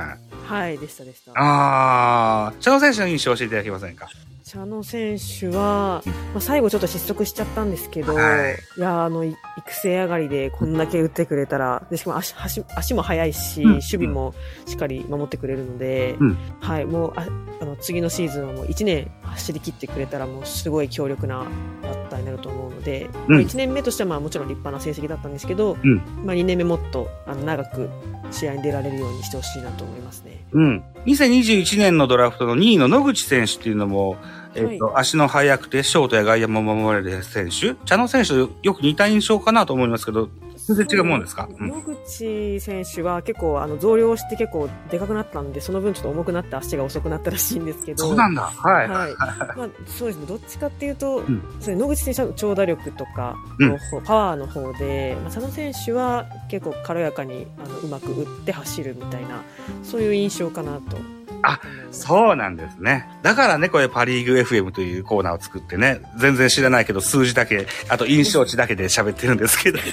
[0.46, 1.32] はい、でしたでした。
[1.36, 4.10] あー、茶野選手の印象を教えていただけませんか？
[4.44, 12.36] 茶野選手は、まあ、最後ちょっと失速しちゃったんですけど、はいい、や、あの、育成上がりでこんだけ打ってくれたら、でしかも足、
[12.76, 14.34] 足も速いし、うん守備も
[14.66, 16.18] しっかり守ってくれるので、
[16.60, 17.26] はい、もう、あ
[17.66, 21.46] の、次のシーズンはもう1年走り切ってくれたらもうすごい強力な
[21.82, 25.76] バッターになると思うので、うん1年目としてはまあもちろん立派な成績だったんですけど、
[26.24, 27.90] まあ2年目もっとあの長く
[28.32, 30.44] 試合に出られるようにしてほしいなと思いますね。
[30.52, 30.84] うん。
[31.06, 34.18] 2021年のドラフトの2位の野口選手っていうのも、
[34.56, 37.76] えっ、と、足の速くて、ショートや外野も守れる選手。
[37.86, 40.30] 茶野選手とよく似た印象かなと思いますけど、
[40.76, 48.06] 全然違うもんですか、うん、野口選手は結構、あの、増量して結構でかくなったんで、その分ちょっと重くなって足が遅くなったらしいんですけど。
[48.06, 48.44] そうなんだ。
[48.44, 48.88] はい。
[48.88, 49.14] はい。
[49.58, 50.26] まあ、そうですね。
[50.28, 59.42] どっちかっていうと、んそれ野口選手は長打力とかの方、パワーの方で、まあ、佐野選手は結構軽やかにあのうまく打って走るみたいな、
[59.84, 61.19] そういう印象かなと。
[61.42, 61.60] あ、
[61.92, 63.08] そうなんですね。
[63.22, 69.80] だからね、これパリーグ FM というコーナーを作ってね、全然知らないけど数字だけ、あと印象値だけで喋ってるんですけど。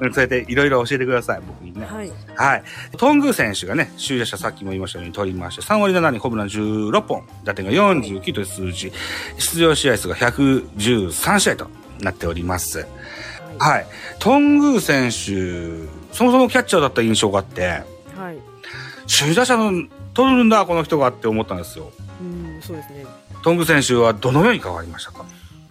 [0.00, 1.86] うんそうやっていろいろ教えてください、僕にね。
[1.86, 2.10] はい。
[2.34, 2.62] はい。
[2.96, 8.92] トングー選手がね、首位打者さっきも言いましたように取りまして、3割7厘、ホームラン16本、打点が49という数字、
[9.38, 12.78] 出場試合数が113試合となっております。
[12.78, 12.88] はい。
[13.58, 13.86] はい。
[14.18, 17.82] トングー選手、そもそもキャッチャーだった印象があって、
[18.16, 18.38] はい。
[19.06, 21.90] 首位打者の取るんだ、この人がって思ったんですよ。
[22.20, 23.06] うん、そうですね。
[23.42, 25.24] トング選手はどのように変わりましたか？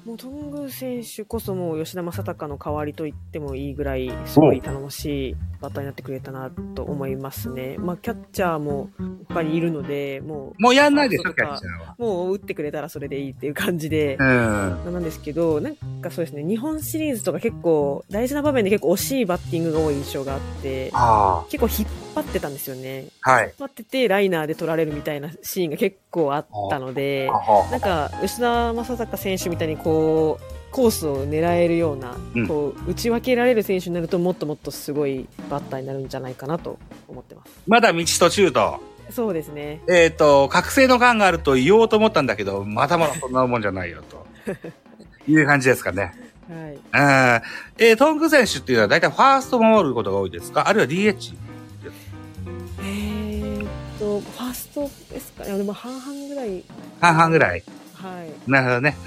[0.06, 7.78] もうトング選手こそもう吉田正尚の代わりと言ってもいいぐらいすごい頼もしいバッターになってくれたなと思いますね。
[7.78, 11.96] まあキャッチャーもやっぱりいるので、ももうやんないでしょ、キャッチャーは。
[11.98, 14.94] う、もう打ってくれたらそれでいいっていう感じで、うん。
[14.94, 23.06] なんですけど、なんかそうですね、日本シリーズとか結構大事な場面で結構惜しいバッティングが多い印象があって、あ結構引っ張ってたんですよね。
[23.22, 23.32] あ。
[23.32, 23.46] はい。
[23.46, 27.30] 引っ張っててライナーで取られるみたいなシーンが結構あったので、
[27.72, 29.93] なんか、吉田正尚選手みたいにこう、
[30.72, 37.52] コースを狙えるような、うんこう、打ち分けられる選手になるともっともっとすごいバッターになるんじゃないかなと思ってます。
[37.68, 38.80] まだ道途中と。
[39.12, 39.82] そうですね。
[39.88, 44.26] えっ、と、覚醒の感があると言おうと思ったんだけど、まだまだそんなもんじゃないよ、と。
[45.32, 46.14] いう感じですかね。
[46.50, 46.74] はい。
[46.74, 47.86] うん。
[47.86, 50.68] えー、トング選手っていうのは大体ファースト守ることが多いですか？
[50.68, 51.34] あるいは DH?
[52.82, 53.68] えーっ
[54.00, 55.44] と、ファーストですか？
[55.46, 55.58] ね。
[55.58, 56.64] でも半々ぐらい。
[57.00, 57.64] 半々ぐらい。
[58.04, 58.52] はい。
[58.52, 58.98] なるほどね。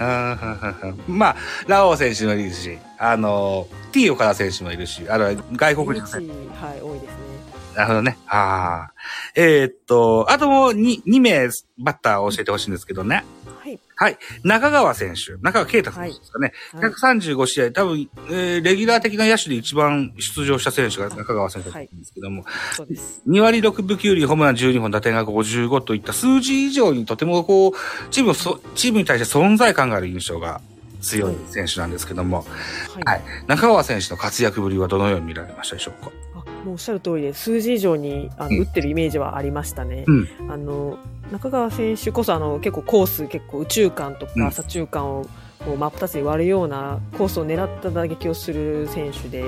[1.07, 6.33] まあ、ラオウ選手もいるし、あの、T 岡田選手もいるし、あるいは外国人選手。
[6.65, 7.27] はい、多いですね。
[7.75, 8.17] なるほどね。
[8.27, 8.93] ああ。
[9.35, 13.25] えーっと、あともう 2, 2名バッターを教えてほしいんですけどね。
[13.67, 13.81] はい。
[13.97, 14.19] はい。
[14.45, 15.33] 中川選手。
[15.43, 16.53] 中川圭太選手ですかね。
[16.73, 23.23] はい135試合、多分、えーレギュラー的な野手で一番出場した選手が中川選手だったんですけども、そうです。
[23.29, 27.73] 2割6分9厘、ホームラン12本、打点が55といった数字以上にとてもこう、
[28.11, 30.61] チームをそ、チームに対して存在感がある印象が
[31.01, 32.47] 強い選手なんですけども、
[32.95, 33.05] はい。
[33.05, 33.23] はい。
[33.47, 36.11] 中川選手の活躍ぶりはどのように見られましたでしょうか？
[36.11, 36.26] あ
[36.67, 40.05] もうおっしゃる通りで、数字以上にあの、うん打ってるイメージはありましたね。
[40.07, 40.29] うん。
[40.51, 40.99] あの、
[41.31, 45.27] 中川選手こそあの、結構コース、結構宇宙間とうんか左中間を
[45.65, 49.47] こう真っ二つに割るようなコースを狙った打撃をする選手で、ん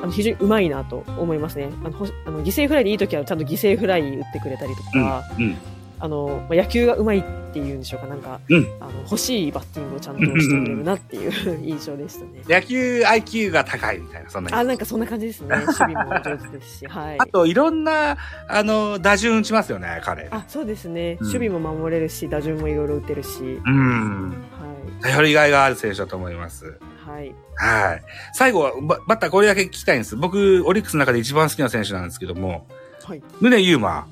[0.00, 1.70] あの非常に上手いなと思いますね。
[1.84, 5.56] あの、ほあの犠牲フライでいい時はちゃんと犠牲フライ打ってくれたりとか、うん。
[6.00, 11.32] あの、まあ、野球が上手いっていうんでしょうか、なんか、うんあの、欲しいバッティングをちゃんとしてくれるなっていう
[11.64, 12.42] 印象でしたね。
[12.48, 15.56] 野球 IQ が高いみたいな、そんなあ、なんかそんな感じですね。
[15.66, 17.26] 守備も上手ですし、はいあ。
[17.26, 18.16] と、いろんな、
[18.48, 20.28] あの、打順打ちますよね、彼。
[20.30, 21.16] あ、そうですね。
[21.20, 24.28] うん守備も守れるし、打順もいろいろ打てるし、うん。
[24.30, 24.68] は
[25.02, 26.66] 頼りがいがある選手だと思います。
[26.66, 27.10] い。
[27.10, 27.34] はい。
[27.54, 28.02] はい。
[28.32, 30.16] 最後は、ババッターこれだけ聞きたいんです。
[30.16, 32.66] 僕、オリックスの中で一番好きな選手なんですけども、
[33.04, 33.22] はい。
[33.40, 34.06] 宗優馬。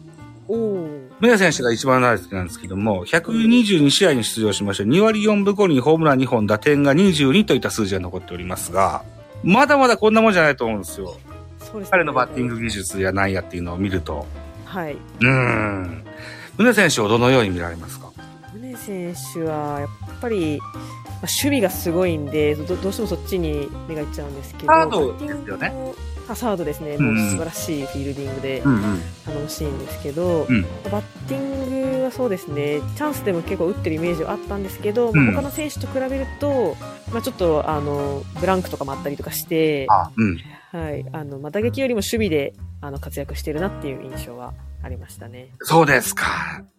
[0.49, 1.07] おー。
[1.21, 9.03] 宗選手が一番大好きなんですけども、122試合に出場しまして、2割4分5厘、ホームラン2本、打点が22といった数字が残っておりますが、
[9.43, 11.17] まだまだこんなもんじゃないと思うんですよ。
[11.59, 11.91] そうですね。
[11.91, 14.27] 彼のバッティング技術やなんやっていうのを見ると。
[14.65, 14.95] はい。
[14.95, 16.05] うーん。
[16.59, 18.11] 宗選手をどのように見られますか？
[18.55, 19.89] 宗選手は、やっ
[20.21, 25.73] ぱり、まあ守備がすごいんでど、どうしてもそっちに目がいっちゃうんですけど、サードですよね
[26.35, 26.97] サードですね。
[26.97, 29.01] うんもう素晴らしいフィールディングでうんうん。
[29.25, 36.77] 頼もしいんですけど、うんバッティングはそうですね、チャンスでも結構打ってるイメージはあったんですけど、まあうん他の選手と比べると、
[37.13, 40.39] まあ、ちょっとあのブランクとかもあったりとかして、あ、うん。
[40.73, 45.49] はい、あのまあ打撃よりも守備であの活躍してるなっていう印象はありましたね。
[45.61, 46.25] そうですか。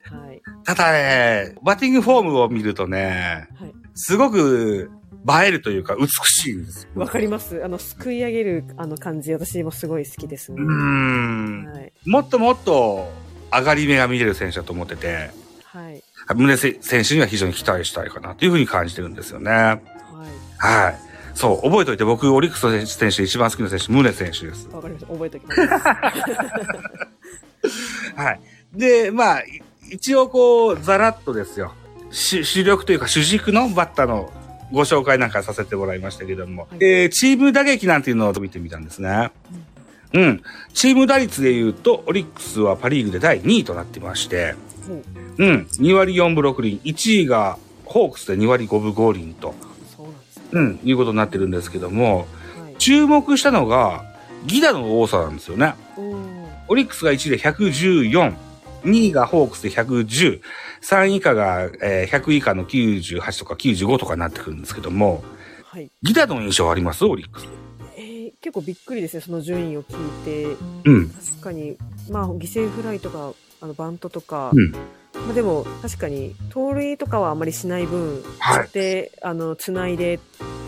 [0.03, 4.91] はい、ただね、バッティングフォームを見るとね、はいすごく
[5.25, 6.89] 映えるというか美しいんですよ。
[6.95, 7.63] わかります。
[7.63, 10.61] あの、すくい上げる、あの感じ、私もすごい好きですね。
[10.61, 11.65] うーん。
[11.65, 11.91] はい。
[12.05, 13.11] もっともっと
[13.51, 15.31] 上がり目が見れる選手だと思ってて、
[15.63, 16.03] はい。
[16.35, 19.51] 宗選手には非常に期待したいかなというふうに感じてるんですよね。
[19.51, 19.79] はい。
[20.57, 20.95] はい。
[21.33, 24.67] そう、覚えておいて僕、オリックスの選手で一番好きな選手、宗選手です。
[24.69, 25.11] わかりました。
[25.13, 25.61] 覚えておきます。
[28.15, 28.39] はい。
[28.73, 31.73] で、まあ、い一応こう、ざらっとですよ。
[32.09, 34.31] 主主力というか主軸のバッターの
[34.71, 36.83] ご紹介なんかさせてもらいましたけども、はい。
[36.83, 39.31] えーチーム打撃なんていうのを見てみたんですね。
[40.13, 40.43] うん。
[40.73, 44.55] チーム打率で言うと、オリックスはパリーグで第2位となってまして、
[44.87, 44.95] も
[45.37, 45.67] う、うん。
[45.79, 46.79] 2割4分6厘。
[46.83, 49.53] 1位がホークスで2割5分5厘と、
[49.95, 50.07] そ
[50.51, 52.25] うなんいうことになってるんですけども、は
[52.79, 54.05] 注目したのが、
[54.45, 55.75] ギダの多さなんですよね。
[56.67, 58.33] オリックスが1位で114、
[58.83, 60.41] 2位がホークスで110、
[60.81, 65.23] 3位以下が、えー100以下の98とか95とかになってくるんですけども、
[65.65, 65.89] はい。
[66.03, 67.05] ギダの印象あります？
[67.05, 67.47] オリックス。
[67.97, 70.55] えー結構びっくりですね、その順位を聞いて。
[70.85, 71.09] うん。
[71.09, 71.75] 確かに、
[72.09, 74.71] まあ、犠牲フライとか、あの、バントとか、うん。
[74.71, 74.79] ま
[75.31, 80.19] あ、でも、確かに、盗塁とかはあまりしない分、はいで、あの、つないで、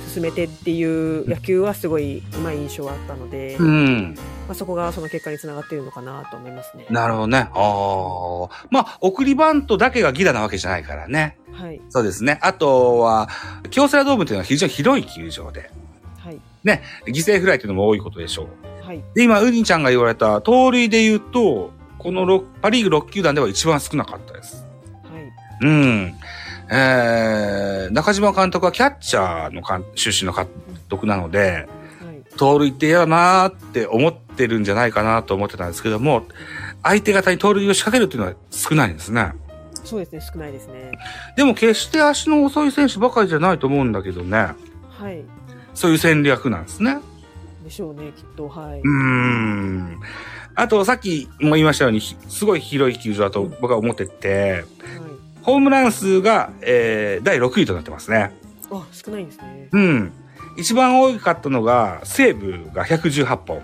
[0.10, 4.15] 進めてっていう野球はすごい、うまい印象があったので、うん。
[4.48, 6.88] まあ、そこがその結果につながっているのかなと思いますね。
[6.89, 7.50] なるほどね。
[7.54, 8.67] ああ。
[8.72, 11.38] まあ、送りバントだけがギダなわけじゃないからね。
[11.52, 11.80] はい。
[11.89, 12.39] そうですね。
[12.41, 13.30] あとは、
[13.69, 15.69] 京セラドームっていうのは非常に広い球場で、
[16.17, 16.39] はい。
[16.63, 18.48] ね、犠牲フライっていうのも多いことでしょ
[18.84, 18.86] う。
[18.86, 19.04] はい。
[19.13, 24.65] で、今、ウニちゃんが言われた盗塁で言うと、この6パリーグ6球団では一番少なかったです。
[25.04, 25.32] はい。
[25.62, 26.18] うん。
[26.71, 30.47] えー、中島監督はキャッチャーの監出身の監
[30.88, 31.67] 督なので、
[32.01, 32.38] はい。
[32.38, 36.23] 盗塁って嫌だなーって思ってるんじゃないかなと思ってたんですけども、
[36.84, 39.34] 相手方に盗塁を仕掛けるっていうのは少ないんですね。
[39.84, 40.91] そうですね、少ないですね。
[41.36, 44.38] でも決して足の遅い選手ばかりじゃないと思うんだけどね。
[44.89, 45.23] はい。
[45.73, 46.99] そういう戦略なんですね。
[47.63, 48.47] でしょうね、きっと。
[48.47, 48.79] はい。
[48.79, 49.99] うーん。
[50.55, 54.63] あと、さっきも言いましたように、ひすごい広い球場だと僕は思ってて、はい。
[55.49, 58.31] ホームラン数が、えー、第6位となってますね。
[58.69, 59.69] あ、少ないんですね。
[59.71, 60.12] うん。
[60.57, 63.63] 一番多かったのが、西武が118本。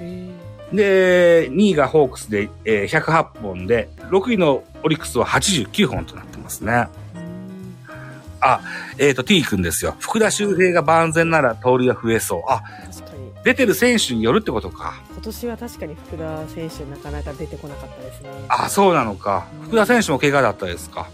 [0.00, 0.30] へ
[0.72, 6.72] で、2位がホークスで、えー108本で、6位のオリックスは89本となってますね。
[6.72, 8.60] ーうーん
[8.98, 9.94] えっ、と、T 君ですよ。
[10.00, 12.42] 福田周平が万全なら盗塁が増えそう。
[12.48, 12.62] あ。
[13.44, 15.00] 出てる選手によるってことか。
[15.12, 18.30] 今年は確かに福田選手なかなか出てこなかったですね。
[18.48, 19.46] あ、そうなのか。
[19.62, 21.08] 福田選手も怪我だったですか。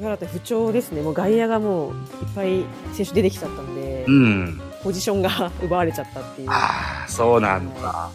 [0.00, 1.02] 怪我だって不調ですね。
[1.02, 1.96] もう外野がもういっ
[2.34, 4.60] ぱい選手出てきちゃったんで、うん。
[4.82, 6.48] ポジションが奪われちゃったっていう。
[6.50, 8.10] ああ、そうなんだ。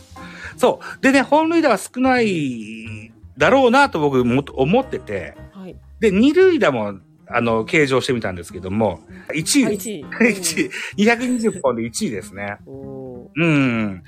[0.57, 1.01] そう。
[1.01, 5.75] でね、本塁打は少ないだろうなと僕も思ってて、はい。
[5.99, 6.95] で、二塁打も、
[7.27, 9.01] あの、計上してみたんですけども、
[9.33, 10.05] 1あ、位、 1位。
[10.05, 12.57] 1位、220本で1位ですね。
[12.65, 14.03] うん。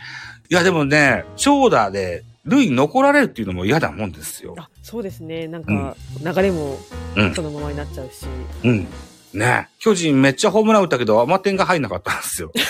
[0.49, 4.61] いや、でもね、長打で、塁に残られるっていうのも嫌だもんですよー。
[4.61, 5.47] あ、そうですね。
[5.47, 6.77] なんか、流れも
[7.15, 8.25] うんそのままになっちゃうし。
[8.63, 8.87] うん。
[9.33, 12.51] ね巨人めっちゃホームラン打ったけど、甘点が入んなかったんですよ。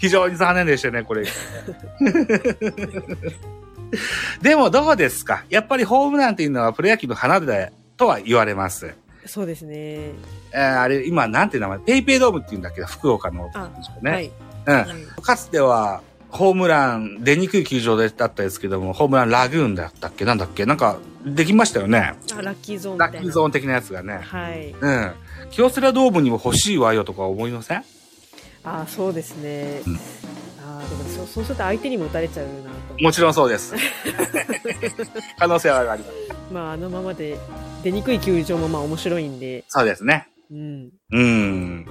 [0.00, 1.24] 非常に残念でしたね、これ。
[4.42, 5.44] でもどうですか？
[5.48, 8.94] やっぱりホームランっていうのはプロ野球の花でとは言われます。
[9.26, 9.74] そうですね。
[9.76, 11.78] えーあれ、今なんていう名前？
[11.80, 12.80] ペイペイドームっていうんだけ？
[12.80, 13.50] ど、福岡の。
[13.54, 13.70] あ、
[14.02, 14.10] ね。
[14.10, 14.30] はい。
[14.66, 14.74] うん。
[14.74, 14.86] はい
[15.22, 20.24] かつては、ホームラン出にくい球場でだったですけども、ホームランラグーンだったっけ？
[20.24, 20.66] なんだっけ？
[20.66, 22.14] なんか、できましたよね。
[22.36, 22.98] あ、ラッキーゾーン。
[22.98, 24.20] ラッキーゾーン的なやつがね。
[24.22, 24.74] はい。
[24.78, 25.12] うん。
[25.50, 27.84] 京セラドームにも欲しいわよとか思いません？
[28.64, 29.82] あ、そうですね。
[29.86, 29.98] うん
[30.60, 32.52] あでもそうそうすると相手にも打たれちゃうな
[32.96, 33.02] と。
[33.02, 33.74] もちろんそうです。
[35.38, 36.12] 可能性はあります。
[36.52, 37.38] まあ、あのままで
[37.82, 40.28] 出にくい球場もまあ面白いんで、そうですね。
[40.50, 40.90] うん。
[41.10, 41.86] うん。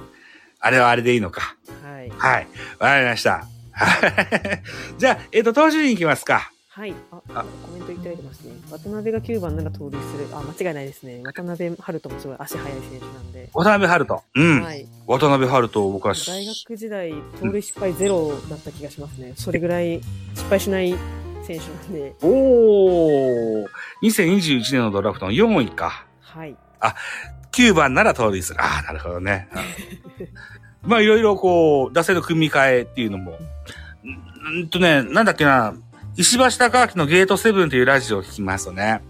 [0.60, 1.56] あれはあれでいいのか。
[1.82, 2.10] はい。
[2.16, 2.46] はい。
[2.78, 3.44] わかりました。
[3.78, 4.62] はい
[4.98, 6.50] じゃあ、えっ、と、投手に行きますか。
[6.78, 6.94] はい。
[7.10, 8.52] あ、あコメントいただいてますね。
[8.70, 10.28] 渡辺が9番なら盗塁する。
[10.32, 11.20] あ、間違いないですね。
[11.24, 13.50] 渡辺春人もすごい足速い選手なんで。
[13.52, 14.22] 渡辺春人。
[14.36, 14.62] うん。
[14.62, 14.86] はい。
[15.08, 19.32] 渡辺春人を僕はし大学時代、盗塁失敗ゼロだった気がしますね。
[19.36, 20.00] それぐらい
[20.34, 20.94] 失敗しない
[21.42, 22.14] 選手なんで。
[22.22, 23.66] おー。
[24.04, 26.06] 2021年のドラフトの4位か。
[26.20, 26.54] はい。
[27.50, 28.62] 9番なら盗塁する。
[28.62, 29.48] ああ、なるほどね。
[30.88, 33.38] うんまあ、いろいろこう、打線の組み替えっていうのも。
[34.50, 35.74] んんとね、なんだっけな。
[36.16, 39.02] 石橋貴明のゲートセブンというラジオを聞きますとね。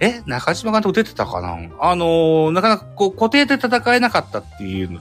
[0.00, 0.22] え？
[0.26, 1.56] 中島監督出てたかな？
[1.78, 5.00] あのーなかなかこう固定で戦えなかったっていう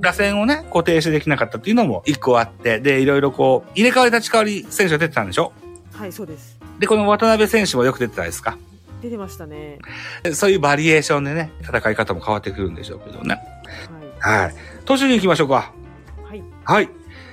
[0.00, 5.52] 打線をね、固定してできなかったっていうのも一個あって、で、いろいろこう、入れ替わり立ち替わり選手が出てたんでしょ？
[5.92, 6.56] はい、そうです。
[6.78, 8.56] で、この渡辺選手もよく出てたですか？
[9.02, 9.78] 出てましたね。
[10.32, 13.40] そういうバリエーションでね、戦い方も変わってくるんでしょうけどね。
[14.20, 14.54] ははい。
[14.84, 15.72] 投手に行きましょうか。
[16.28, 16.28] い。
[16.30, 16.42] はい。
[16.64, 16.88] はい。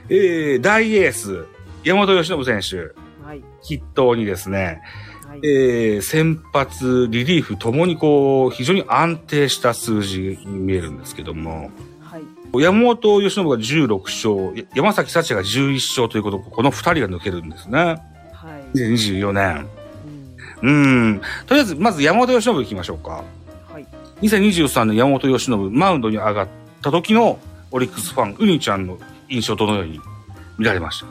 [0.09, 1.45] えー、大エース、
[1.83, 2.93] 山本由伸選手、
[3.25, 3.43] はい。
[3.61, 4.81] 筆頭にですね、
[5.27, 5.39] はい。
[5.43, 12.61] えー、先発、リリーフともにこう、非常に安定した数字に見えるんですけども、はい。
[12.61, 17.79] 山本由伸が16勝、や山崎幸也が11勝ということ、この2人が抜けるんですね。
[17.79, 17.97] は
[18.75, 18.77] い。
[18.77, 19.67] 2024年。
[20.61, 20.73] うん。
[20.73, 21.21] うん。
[21.45, 23.23] とりあえず、まず山本由伸行きましょうか。
[23.71, 23.87] はい。
[24.21, 26.47] 2023年山本由伸、マウンドに上がっ
[26.83, 27.39] た時の
[27.71, 29.99] オリックスファン、ウニちゃんの印象どのように
[30.59, 31.07] 見られました？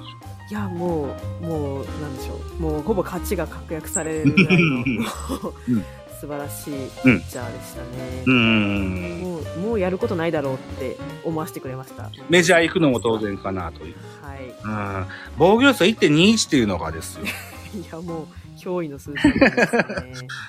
[0.51, 2.63] いや、もう、もう、なんでしょう。
[2.63, 5.85] もう、ほぼ勝ちが確約されるぐらいの、もううん
[6.21, 6.71] 素晴らしい
[7.03, 8.23] ピッチャーでしたね。
[8.27, 9.21] うーん。
[9.23, 12.11] もう、もうやることないだろうって思わせてくれました。
[12.29, 13.95] メジャー行くのも当然かなという。
[14.23, 14.41] はい。
[14.63, 14.69] う
[15.05, 15.07] ん。
[15.37, 17.25] 防御率は1.21っていうのがですよ。
[17.75, 18.27] いや、もう、
[18.63, 19.83] 驚異の数字ですね。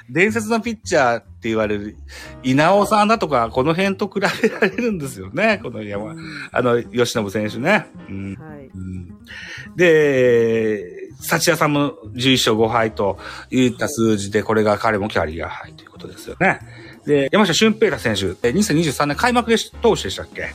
[0.09, 1.97] 伝説のピッチャーって言われる、
[2.43, 5.59] 稲尾さんだとか、この辺と比べられるんですよね。
[5.63, 6.19] この山、うん
[6.51, 7.87] あの、吉信選手ね。
[8.09, 8.35] うん。
[8.35, 8.69] はい。
[8.73, 9.17] うん
[9.75, 13.17] で、幸屋さんも11勝5敗と
[13.49, 16.59] いった数字で、これが彼もキャリアハイということですよね。
[17.05, 20.43] で、山下俊平太選手、え2023年開幕でし投手でしたっけ？
[20.43, 20.47] あ、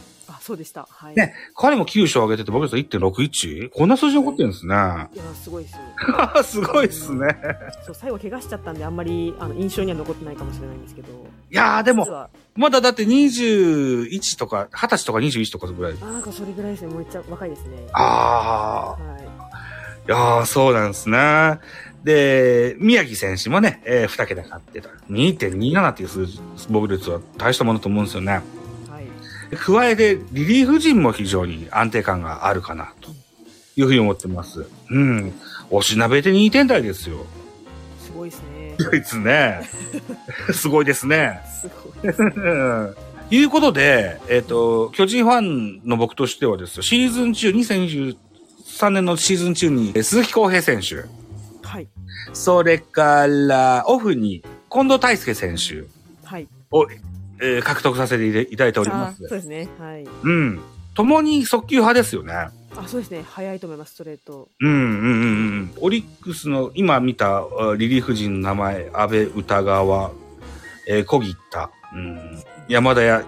[0.49, 0.89] そうでした。
[0.91, 1.15] はい。
[1.15, 3.69] ね、彼も9勝上げてて、僕率 1.61?
[3.69, 4.75] こんな数字残ってるんですね。
[4.75, 5.81] いや、すごいですよ。
[6.43, 7.37] すごいっすね。
[7.85, 11.09] そう、最後怪我しちゃったんで、あんまり、あの、印象には残ってないかもしれないんですけど。
[11.51, 15.95] いやーでもまだだって21とか、20歳とか21とかぐらい。
[16.01, 16.89] あなんかそれぐらいですね。
[16.89, 17.87] もうめっちゃ若いですね。
[17.93, 19.03] ああ。
[19.03, 19.23] はい。
[19.23, 21.59] いやー、そうなんですね。
[22.05, 24.89] で、宮城選手もね、えー、2桁勝ってた。
[25.11, 28.41] 2.27っていう数字、防御率は大したものと思うんですよね。
[29.51, 29.57] はい。
[29.57, 33.11] 加えて、リリーフ陣も非常に安定感があるかな、と
[33.77, 34.67] いうふうに思ってます。
[34.91, 35.33] うん。
[35.71, 37.27] 押しなべて2点台ですよ。
[38.01, 38.77] すごいですね。
[38.79, 39.71] すごいですね。
[40.53, 41.41] すごいですね。
[41.61, 42.13] すごい。
[42.13, 42.51] う
[42.95, 42.95] ん
[43.31, 48.17] いうことで、えっ、と、巨人ファンの僕としてはですよ、シーズン中、2023
[48.91, 51.07] 年のシーズン中に、えー鈴木康平選手、
[51.67, 51.89] はい。
[52.33, 55.85] それから、オフに、近藤大輔選手
[56.25, 56.49] はい。
[56.71, 56.87] を、
[57.41, 59.19] えー獲得させていただいておりまあす。
[59.19, 59.69] そうですね。
[59.79, 60.05] はい。
[60.05, 60.61] うん。
[60.95, 62.33] 共に速球派ですよね。
[62.35, 62.53] あ、
[62.87, 63.25] そうですね。
[63.29, 64.49] 早いと思います、ストレート。
[64.61, 65.25] うん、うん、うんう
[65.63, 65.73] ん。
[65.81, 67.45] オリックスの今見たあ
[67.77, 70.11] リリーフ陣の名前、安倍歌川、
[70.89, 73.25] えー小木田、うん、山田や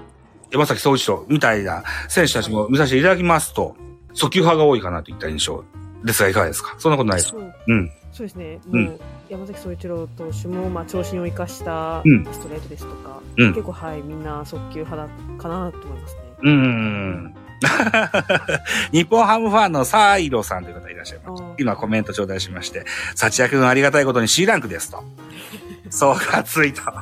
[0.51, 3.77] 山崎総一郎みたいな選手たちも見させていただきますと、
[4.15, 5.65] 速球派が多いかなといった印象
[6.05, 6.75] ですが、いかがですか？
[6.79, 7.39] そんなことないですか？
[7.39, 7.91] うん。
[8.13, 8.61] そうですね。
[8.71, 16.21] うんもう、山崎総一郎投手も、まあ、長身を生かしたうんストレートですとか、うん結構、はい、みんな速球派だかなと思いますね。
[16.43, 17.35] うーん。
[18.93, 21.43] 日本ハムファンのサイロさんという方いらっしゃいます。
[21.59, 25.05] 今コメント頂戴しまして、幸也くんありがたいことに C ランクですと。
[25.91, 26.95] そうがついた。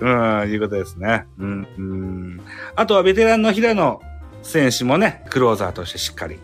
[0.00, 1.26] うん、いうことですね。
[1.38, 2.40] うん、うん。
[2.74, 4.00] あとはベテランの平野
[4.42, 6.38] 選手もね、クローザーとしてしっかり、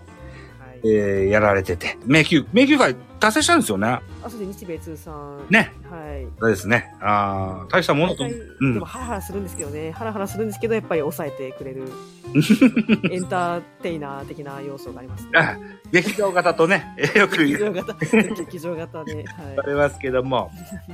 [0.58, 0.80] はい。
[0.84, 3.86] えー、やられてて、迷宮、迷宮会達成したんですよね。
[3.88, 4.54] あ、そうですね。
[4.54, 5.38] 日米通算。
[5.50, 5.72] ね。
[5.90, 6.26] はい。
[6.40, 6.94] そうですね。
[7.00, 8.24] ああ、大したものと。
[8.24, 11.84] うんでもハラハラするんですけどね、ハラハラするんですけど、やっぱり抑えてくれる、
[13.12, 15.30] エンターテイナー的な要素があります、ね。
[15.34, 15.56] あ
[15.90, 17.94] 劇場型とね、えーよく劇言場型、
[18.34, 19.56] 劇場型 で、はい。
[19.56, 20.50] われますけども、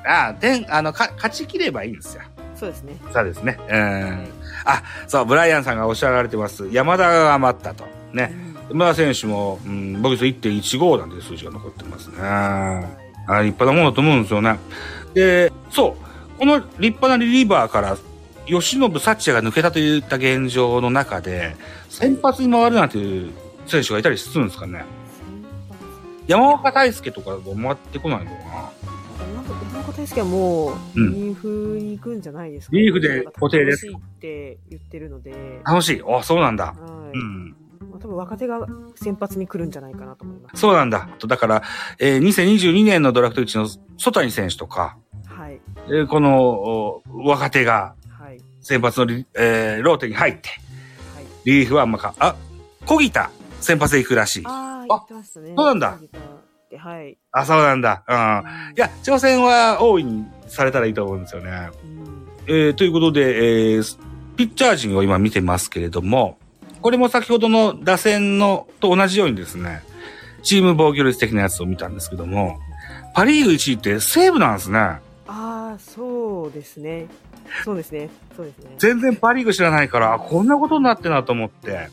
[0.06, 2.22] ああ、でん、あの、か、勝ち切ればいいんですよ。
[2.54, 2.96] そうですね。
[3.12, 3.58] そうですね。
[3.68, 4.02] うん。
[4.10, 4.28] はい
[5.06, 6.68] そう、ブライアンさんがおっしゃられてます。
[6.70, 7.84] 山田が余ったと。
[8.12, 8.32] ね。
[8.32, 12.16] 山田選手も、うん、僕1.15なんていう数字が残ってますね。
[12.20, 12.82] あ
[13.26, 14.58] はい立派なものだと思うんですよね。
[15.14, 16.38] で、そう。
[16.38, 17.96] この立派なリリーバーから、
[18.46, 21.56] 吉信幸也が抜けたといった現状の中で、
[21.88, 23.32] 先発に回るなんていう
[23.66, 24.84] 選手がいたりするんですかね。
[26.28, 28.36] 山岡大輔とかも回ってこないのかな
[29.72, 36.02] 山岡大輔はもう、うんリーフに行くんじゃないですか、リーフで固定です楽しいって言ってるので、楽しい。
[36.06, 36.66] あ、そうなんだ。
[36.66, 36.72] は
[37.12, 37.18] い。
[37.18, 37.56] うん。
[37.96, 40.60] まあ、多分若手が先発に来るんじゃないかなと思います。
[40.60, 41.08] そうなんだ。
[41.26, 41.62] だから、
[41.98, 45.60] えー2022年のドラフト1の曽谷選手とか、はい。
[45.88, 48.38] えーこのお若手がはい。
[48.60, 50.48] 先発のリ、えーローテに入って、
[51.14, 51.24] はい。
[51.44, 52.36] リリーフはあんまか、あ、
[52.84, 53.30] 小木田、
[53.60, 54.44] 先発で行くらしい。
[54.46, 55.54] ああ、言ってましたね。
[55.56, 55.98] そうなんだ
[56.70, 56.78] で。
[56.78, 57.16] はい。
[57.32, 58.02] あ、そうなんだ。
[58.08, 58.14] うん。
[58.76, 61.70] いや、挑戦は大いにされたらいいと思うんですよね。
[61.84, 63.98] うん、えーということで、えー
[64.36, 66.36] ピッチャー陣を今見てますけれども、
[66.80, 69.82] これも先ほどの打線のと同じようにですね、
[70.42, 72.58] チーム防御率的なやつを見たんですけども、
[73.14, 74.78] パリーグ1位って西武なんですね。
[74.78, 77.06] ああ、そうですね。
[77.64, 78.08] そうですね。
[78.36, 78.70] そうですね。
[78.78, 81.88] 全然パリーグ知らないから、あこんなことになってんなと思って。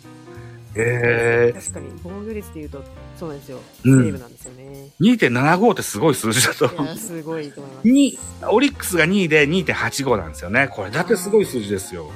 [0.76, 2.84] え確かに、防御率で言うと、
[3.20, 3.60] そうなんですよ。
[3.84, 4.90] セうんーブなんですよね。
[5.00, 7.88] ー、2.75ってすごい数字だといや、すごいと思います。
[7.88, 8.18] に、
[8.50, 10.68] オリックスが2位で2.85なんですよね。
[10.72, 12.10] これだってすごい数字ですよ。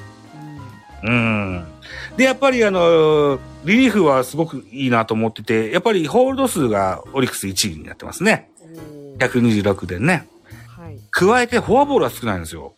[1.03, 1.65] うん。
[2.15, 8.49] で、やっぱりあの、リリーフはすごくいいなと思ってて、やっぱりホールド数がオリックス1位になってますね。
[8.61, 9.17] うん。
[9.17, 10.27] 126でね。
[10.67, 10.99] はい。
[11.11, 12.73] 加えてフォアボールは少ないんですよ。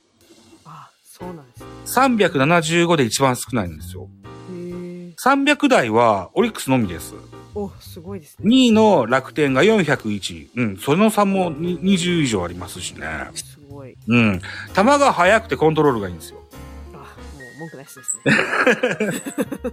[0.65, 1.65] あ、そうなんですね。
[1.85, 4.09] 375で一番少ないんですよ。
[4.51, 5.13] へえ。
[5.17, 7.13] 300台はオリックスのみです。
[7.55, 8.49] お、すごいですね。
[8.49, 10.49] 2位の楽天が401。
[10.55, 13.07] うん、その差もに20以上ありますしね。
[13.33, 13.95] すごい。
[14.07, 14.41] うん。
[14.75, 16.38] 球が速くてコントロールがいいんですよ。
[17.69, 18.33] 文句なしですね。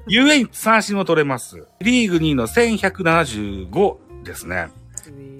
[0.06, 1.66] ゆえに三振も取れます。
[1.80, 4.68] リーグ2位の1175ですね。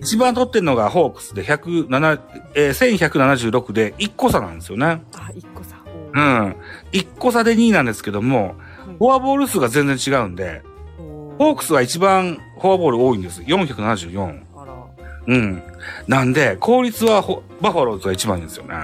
[0.01, 2.21] 一番取ってるのがホークスで107、
[2.55, 5.03] えー、1176で1個差なんですよね。
[5.15, 5.83] あ、一個さ。
[5.87, 6.57] おうん。
[6.93, 8.55] 1個差で2位なんですけども、
[8.99, 10.63] フォアボール数が全然違うんで、
[10.97, 13.43] ホホークスは一番フォアボール多いんです。
[13.43, 14.43] 474。
[14.57, 14.87] あら、
[15.27, 15.63] うん。
[16.07, 18.75] なんで、効率はホバファローズが一番ですよね。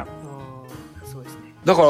[1.05, 1.55] そうですね。
[1.65, 1.89] だから、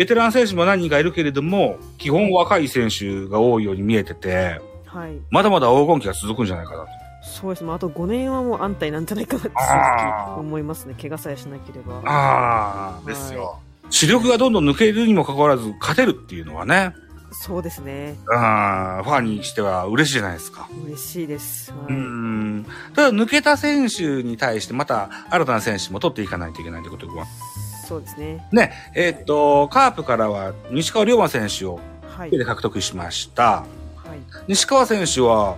[0.00, 5.18] ベテラン選手も何人かいるけれども、基本若い選手が多いように見えてて、はい。
[5.28, 6.88] まだまだ黄金期が続くんじゃないかなと。
[7.22, 7.70] そうですね。
[7.70, 9.50] あと5年はもう安泰なんじゃないかなって
[10.40, 10.94] 思いますね。
[10.98, 12.00] 怪我さえしなければ。
[12.06, 13.58] ああ、ですよ。
[13.90, 16.94] 視力がどんどん抜けるにもかかわらず、勝てるっていうのはね、
[17.32, 18.16] そうですね。
[18.32, 20.66] あーファンにしては嬉しいじゃないですか。
[20.86, 21.72] 嬉しいです。
[21.72, 21.92] はい。
[21.92, 22.66] うん。
[22.94, 27.26] ただ抜けた選手に対してまた新たな選手も取っていかないといけないということは。
[27.90, 28.46] そうですね。
[28.52, 31.80] ね、えーっと、カープからは西川龍馬選手を
[32.16, 32.30] はい。
[32.30, 33.44] で獲得しました。
[33.44, 33.64] は
[34.14, 34.42] い。
[34.46, 35.56] 西川選手は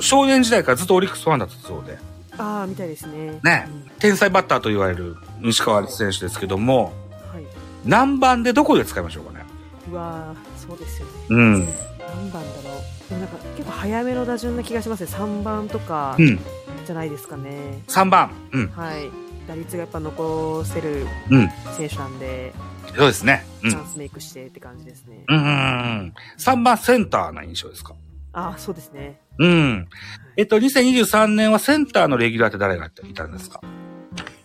[0.00, 1.98] 少年時代からずっとオリックスファンだったそうで、
[2.38, 3.38] ああ、みたいですね。
[3.44, 6.94] ねうん天才バッターと言われる西川選手ですけども、
[7.30, 7.44] はい。
[7.84, 9.44] 何番でどこで使いましょうかね。
[9.90, 11.12] うわーそうですよね。
[11.28, 11.52] うん。
[11.60, 13.08] 何番だろう。
[13.10, 15.10] でもなんか結構早めの打順な気がしますね。
[15.10, 16.38] 3番とかうん。
[16.86, 17.82] じゃないですかね。
[17.88, 18.30] 3番。
[18.52, 18.68] うん。
[18.68, 19.29] はい。
[19.48, 21.48] 打率がやっぱ残せるうん。
[21.76, 22.52] 選手なんで、
[22.96, 23.44] そうですね。
[23.62, 23.82] うんチャ。
[23.84, 25.24] ンスメイクしてって感じですね。
[25.28, 26.14] うんうんうん。
[26.38, 27.94] 3番センターな印象ですか？
[28.32, 29.20] ああ、そうですね。
[29.38, 29.88] うん。
[30.36, 33.60] えっと、2023年はセンターのレギュラーって誰がいたんですか？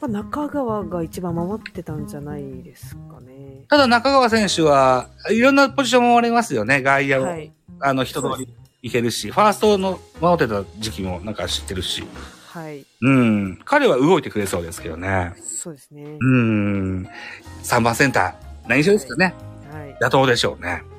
[0.01, 3.63] まあ、中川が一番守ってたんじゃないですかね。
[3.69, 6.81] ただ中川選手はいろんなポジションも守れますよね。
[6.81, 7.51] 外野も、はい。
[7.79, 8.47] あの人通り
[8.81, 12.03] いけるし、ファーストの守ってた時期もなんか知ってるし。
[12.59, 12.85] はい。
[13.01, 13.59] うん。
[13.65, 15.33] 彼は動いてくれそうですけどね。
[15.43, 16.03] そうですね。
[16.19, 17.07] うん。
[17.63, 18.69] 3番センター。
[18.69, 19.33] 何印象ですかね。
[19.73, 19.97] はい。
[20.01, 20.81] 妥当でしょうね。
[20.89, 20.95] うん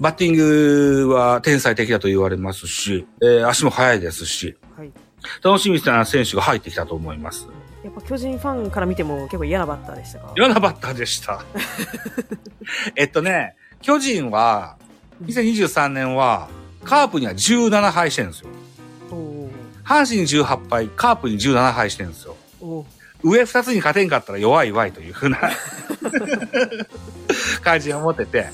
[0.00, 4.90] バッティングは天才的だと言われますし、えー足も速いですし、はい。
[5.44, 7.46] 楽しみな選手が入ってきたと思います。
[7.84, 10.32] やっぱ巨人ファンから見ても結構嫌なバッターでしたか？
[10.36, 11.44] 嫌なバッターでした。
[12.96, 14.76] えっとね、巨人は、
[15.24, 16.48] 2023年は、
[16.84, 18.48] カープには17敗してるんですよ。
[19.84, 22.36] 阪神に18敗、カープに17敗してるんですよ。
[23.22, 25.38] 上2つに勝てんかったら弱いわいというふうな
[27.62, 28.50] 感じを持ってて、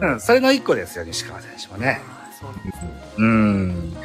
[0.00, 2.00] うん、それの1個ですよ、西川選手はね。
[2.38, 2.90] そうですね。
[3.18, 3.96] うん、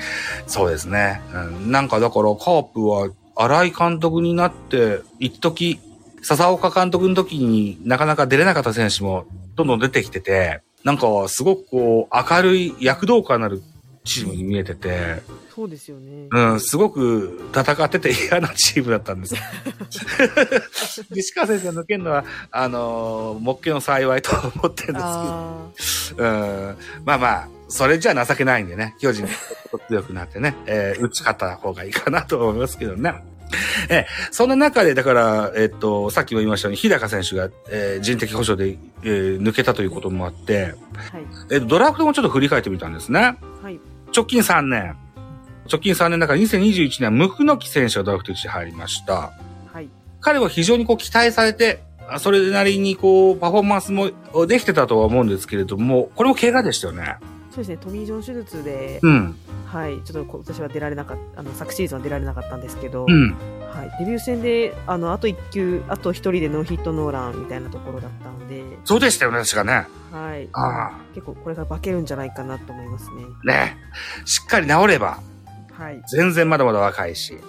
[0.47, 1.22] そうですね。
[1.34, 5.80] うん、なんかだからカープは荒井監督になって、一時
[6.22, 13.61] 笹岡監督の時になかなか出れなかった選手もどんどん出てきてて、なんかすごくこう明るい躍動感のある
[14.03, 15.21] チームに見えてて、
[15.53, 16.27] そうですよね。
[16.31, 19.35] うん、すごく戦ってて嫌なチームだったんです。
[21.11, 24.99] 西川選手が抜けるのは、あのー、目標の幸いと思ってるんで
[25.77, 29.29] すけど、あうん、まあまあ、それじゃ情けないんでね、巨人が
[29.87, 33.13] 強くなってね、えー打ち勝った方がいいかなと思いますけどね。
[33.89, 41.25] えーそんな中で、だから、えっと、さっきも言いましたように、日高選手が、えー人的保障で、えー抜けたということもあって、あ、はい。
[41.51, 43.37] えードラフトもちょっと振り返ってみたんですね。
[44.12, 44.18] はい。
[44.18, 44.97] 直近3年。
[45.72, 49.32] 直近3年だから2021年、ムクノキ選手がドラフト1入りました。
[49.72, 49.89] はい。
[50.20, 54.12] 彼は非常にこう期待されて、あそれなりにこう、パフォーマンスも
[54.47, 57.18] できてたとは思うんですけれども、これも怪我でしたよね。
[57.51, 57.77] そうですね。
[57.77, 59.35] トミー・ジョン手術で、うん。
[59.65, 60.01] はい。
[60.03, 63.35] ちょっと今年は出られなかった、あの、昨シーズンは出られなかったんですけど、うん。
[63.69, 63.91] はい。
[63.99, 69.87] デビュー戦で、あの、あと1球、あと1人でノーヒットノーランみたいなところだったんで、そうでしたよね、確かね。
[70.11, 70.47] はい。
[70.53, 73.23] あ結構これから化けるんじゃないかなと思いますね。
[73.43, 73.47] あ。
[73.47, 73.77] ね。
[74.25, 75.19] しっかり治れば、
[75.73, 76.01] はい。
[76.09, 77.39] 全然まだまだ若いし、は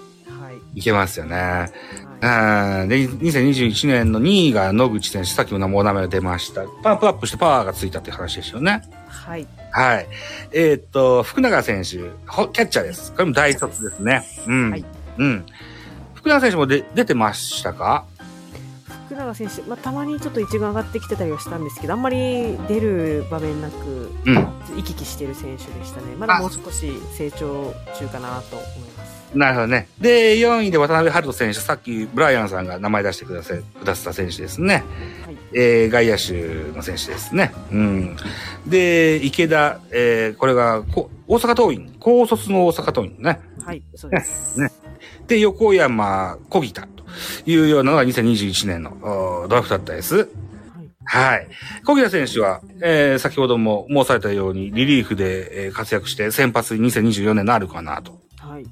[0.74, 0.80] い。
[0.80, 1.36] いけますよね。
[1.36, 2.88] はうん。
[2.88, 6.62] で、2021年の2位が野口選手、さっきも名前が出ました。
[6.82, 8.82] パンプアップしてパワーがついたっていう話ですよね。
[9.12, 9.30] い。
[9.30, 9.46] はい。
[9.94, 10.08] はい。
[10.52, 13.12] えーっと、福永選手、ほキャッチャーです。
[13.12, 14.26] これも大卒ですね。
[14.46, 14.70] うん。
[14.70, 14.84] はい
[15.18, 15.46] うん。
[16.14, 18.04] 福永選手もで出てましたか？
[19.12, 24.34] 福永選手、まあ、たまにちょっと一軍上がってきてたりはしたんですけど、あんまり出る場面なく、うん。
[24.76, 26.14] 行き来してる選手でしたね。
[26.18, 29.36] まだもう少し成長中かなと思います。
[29.36, 29.88] なるほどね。
[30.00, 34.84] で、4位で渡辺春人選手、さっきブライアンさんが名前出してください、くださった選手ですね。
[35.24, 35.36] はい。
[35.54, 37.52] えー、外野手の選手ですね。
[37.70, 38.16] うん。
[38.66, 43.40] で、池田、えー、これが、こ大阪桐蔭、高卒の大阪桐蔭ね。
[43.64, 44.58] はい、そうです。
[44.60, 44.70] ね
[45.26, 46.91] で、横山小木田と
[47.46, 48.92] いうようなのが2021年の
[49.44, 50.16] おドラフトだったです。
[50.16, 50.28] はい。
[51.04, 51.48] はい。
[51.84, 58.64] 小木田選手は、えー、先ほども申されたように、リリーフで、えー活躍して、先発に2024年なるかな、とはい。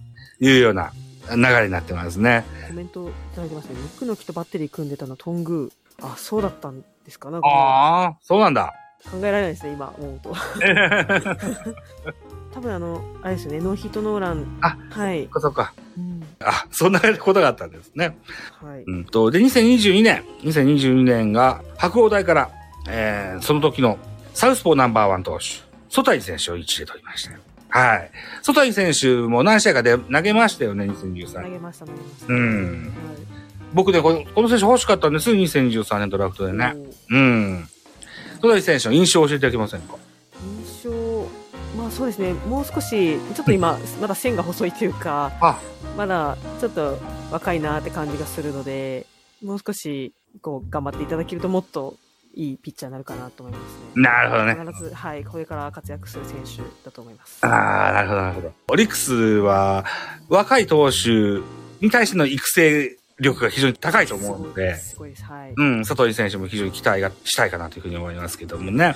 [0.45, 0.93] いうような
[1.35, 2.45] 流れになってますね。
[2.69, 3.75] コメントいただいてますね。
[3.75, 6.07] ムクノキとバッテリー組んでたのはトングー。
[6.07, 8.73] あ、そうだったんですかなああ、そうなんだ。
[9.11, 10.35] 考えられないですね、今思うと。
[12.53, 14.59] 多分あの、あれですよね、ノーヒットノーラン。
[14.61, 15.29] あはい。
[15.33, 15.73] そっか。
[16.43, 18.17] あ、そんなことがあったんですね。
[18.63, 18.83] はい。
[18.87, 22.51] うんと、で、2022年、2022年が白鴎大から
[22.89, 23.99] えー、その時の
[24.35, 25.45] サウスポーナンバーワン投手、
[25.89, 27.39] ソタイ選手を1で取りましたよ。
[27.69, 28.11] はい。
[28.43, 32.33] ソタイ選手も何試合かで投げましたよね、2013投げました、投げました。
[32.33, 32.73] うん。
[32.73, 32.91] はい
[33.73, 36.75] 僕ねこの、この選手欲しかったんです、2023年ドラフトでね。
[37.09, 37.69] うん。
[38.43, 39.95] ソタイ選手の印象を教えていただけませんか？
[41.91, 45.59] そうですね、もう少し、ちょっと今、まだ線が細いというか、あ、
[45.97, 46.99] まだちょっと
[47.31, 49.07] 若いなって感じがするので、
[49.45, 50.13] もう少し
[50.43, 51.97] こう頑張っていただけるともっと
[52.35, 54.03] いいピッチャーになるかなと思いますね。
[54.03, 54.73] なるほどね。
[54.73, 57.45] 必ず、はい、これから活躍する選手だと思います。
[57.45, 58.53] ああ、なるほど、なるほど。
[58.69, 59.85] オリックスは、
[60.29, 61.11] 若い投手
[61.81, 65.25] に対しての育成力が非常に高いと思うので、すごいです。
[65.25, 65.53] はい。
[65.55, 68.95] うん、佐藤選手も非常に期待がしたいかなというふうに思いますけどもね。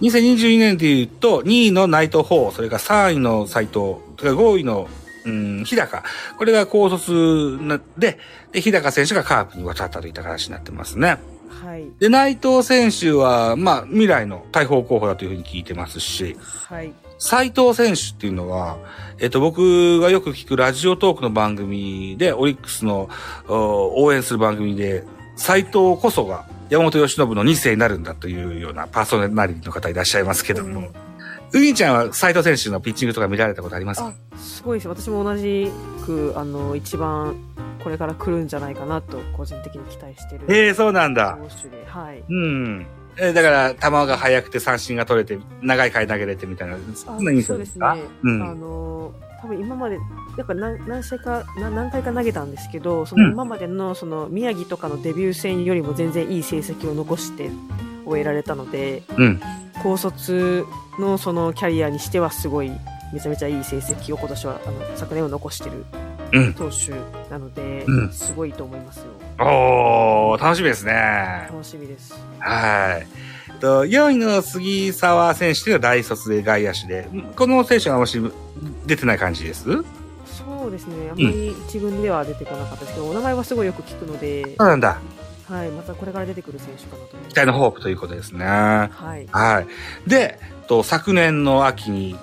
[0.00, 4.88] 2022年で言うと、2位の内藤宝、それから3位の斎藤、それから5位の、
[5.24, 6.02] うん、日高。
[6.38, 8.18] これが高卒なで、
[8.52, 11.18] で、日高選手がカープに渡ったといった形になってますね。
[11.62, 11.84] はい。
[11.98, 16.36] で、内藤選手は、まあ、未来の大砲候補だというふうに聞いてますし、
[16.68, 16.92] はい。
[17.18, 18.78] 斉藤選手っていうのは、
[19.18, 23.08] えっと、僕がよく聞くラジオトークの番組で、オリックスの
[23.48, 25.04] お応援する番組で、
[25.36, 30.90] 斉藤こそが山本由伸の2世になるんだというようなパーソナリティの方いらっしゃいますけども、
[31.52, 34.00] うにちゃんは斉藤選手のピッチングとか見られたことあります？
[34.02, 34.88] かあ、すごいです。
[34.88, 35.70] 私も同じ
[36.04, 37.36] く、あの、一番
[37.82, 40.44] これから来るんじゃないかなと、個人的に期待してる。
[40.48, 41.38] ええそうなんだ。
[41.86, 42.22] はい。
[42.28, 42.86] うん。
[43.18, 47.94] えーだから、球が速くて三振が取れて、長い回投げれてみたいな、そんな印象ですか？
[47.94, 48.12] そうですね。
[48.24, 49.98] うんあの、多分今まで、
[50.36, 57.50] なんか何何試合か、何何回か投げたんですけど、そのうん今までのその宮城とかのデビュー戦よりも全然いい成績を残して
[58.04, 59.40] 終えられたので、うん。
[59.82, 60.64] 高卒
[60.98, 62.72] のそのキャリアにしてはすごい、
[63.12, 65.84] めちゃめちゃいい成績を今年は、あの、昨年を残してる
[66.32, 66.54] うん。
[66.54, 66.90] 投手
[67.30, 69.04] なので、うんすごいと思いますよ。
[69.38, 71.48] おー、楽しみですね。
[71.50, 72.14] 楽しみです。
[72.40, 73.06] はい。
[73.60, 78.20] と、4位の杉沢選手というのは大卒で外野手で、この選手はあまし
[78.86, 79.64] 出てない感じです？
[80.26, 81.10] そうですね。
[81.10, 84.98] あんまり一軍では出てこなかったですけど、お名前はすごいよく聞くのでそう、なんだ。
[85.48, 87.16] はい、またこれから出てくる選手かなと。
[87.28, 88.44] 期待のホープということですね。
[88.44, 88.90] は
[89.30, 89.66] はい。
[90.06, 90.10] い。
[90.10, 92.16] で、と昨年の秋に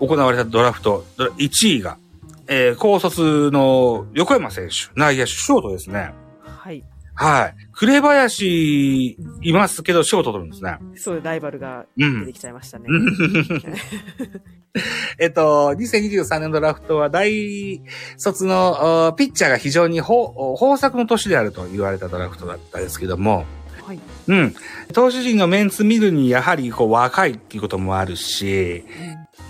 [0.00, 1.98] 行われたドラフト、ドラ1位が、
[2.46, 6.12] えー高卒の横山選手、内野手、ショートですね。
[6.42, 6.84] はい。
[7.14, 7.54] はい。
[7.72, 10.78] 紅林いますけど、ショート取るんですね。
[10.94, 12.32] そういうライバルがうん出て。
[12.34, 12.86] きちゃいましたね。
[15.18, 17.82] えっと、2023年ドラフトは大
[18.16, 20.14] 卒のおピッチャーが非常に豊
[20.60, 23.44] 豊作の年であると言われたドラフトだったんですけども、
[23.84, 23.98] はい。
[24.28, 24.54] うん。
[24.92, 28.84] 投手陣のメンツ見るにやはりこう若いっていうこともあるし、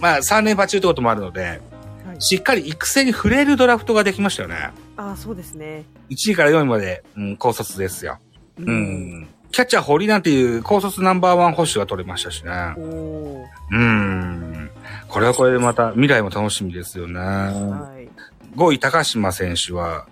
[0.01, 1.61] まあ3連覇中ってこともあるので、
[2.07, 2.21] はい。
[2.21, 4.71] しっかり育成に触れるドラフトができましたよね。
[4.97, 5.85] ああ、そうですね。
[6.11, 8.19] 1位から4位まで、うん、高卒ですよ。
[8.59, 8.71] うう。
[8.71, 9.29] ん。
[9.51, 12.51] キャッチャー堀なんていう高卒ナンバーワン保守が取れましたしね。
[12.77, 14.71] おおうん。
[15.09, 17.19] これはこれでまた未来も楽しみですよね。
[17.19, 17.69] ー。
[17.69, 18.09] はい。
[18.57, 20.07] 5位高島選手は、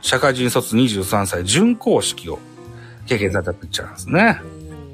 [0.00, 2.38] 社会人卒23歳、準公式を
[3.06, 4.40] 経験されたピッチャーなんですね。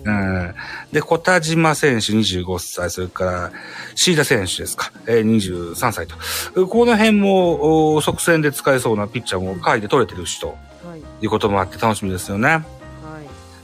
[0.05, 0.55] うん。
[0.93, 3.53] で、小田島選手25歳、それから、
[3.95, 6.67] 椎田選手ですか、えー、23歳と。
[6.67, 11.01] この辺も、お即戦で使えそうなピッチャーも下位で取れてるしとはい。
[11.23, 12.49] いうこともあって楽しみですよね。
[12.49, 12.63] はい。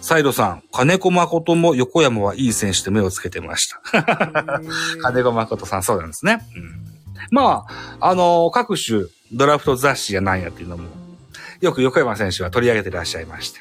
[0.00, 3.80] サイドさん、金子誠も横山はいい選手で目をつけてました。
[5.02, 6.46] 金子誠さん、そうなんですね。
[6.56, 6.80] うん。
[7.30, 7.66] ま
[8.00, 10.84] あ、あの各種ドラフト雑誌やなんやっていうのも、
[11.60, 13.60] よく横山選手は取り上げてらっしゃいまして。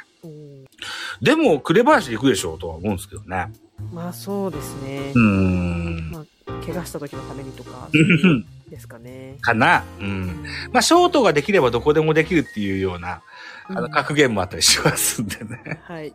[1.22, 3.51] でも、紅林行くでしょうとは思うんですけどね。
[3.93, 5.20] まあそうですねうー。
[5.20, 6.11] ん。
[6.11, 9.38] まあ、怪我した時のためにとか、 うんですかね。
[9.41, 9.84] かな。
[9.99, 10.43] うん。
[10.72, 13.22] まあ、ショートができればどこでもできるっていうような、
[13.67, 15.80] あの、うん格言もあったりしますんでね。
[15.84, 16.13] はい。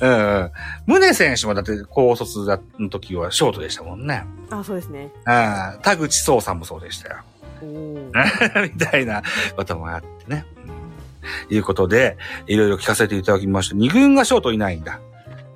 [0.00, 0.50] う んうん。
[0.86, 4.24] 宗選手もだって高卒だの時はショートでしたもんね。
[4.50, 5.10] あ、そうですね。
[5.26, 5.80] うん。
[5.82, 7.16] 田口壮さんもそうでしたよ。
[7.62, 9.22] みたいな
[9.56, 10.44] こともあってね。
[11.48, 12.16] うんいうことで、
[12.46, 13.76] いろいろ聞かせていただきました。
[13.76, 15.00] 二軍がショートいないんだ。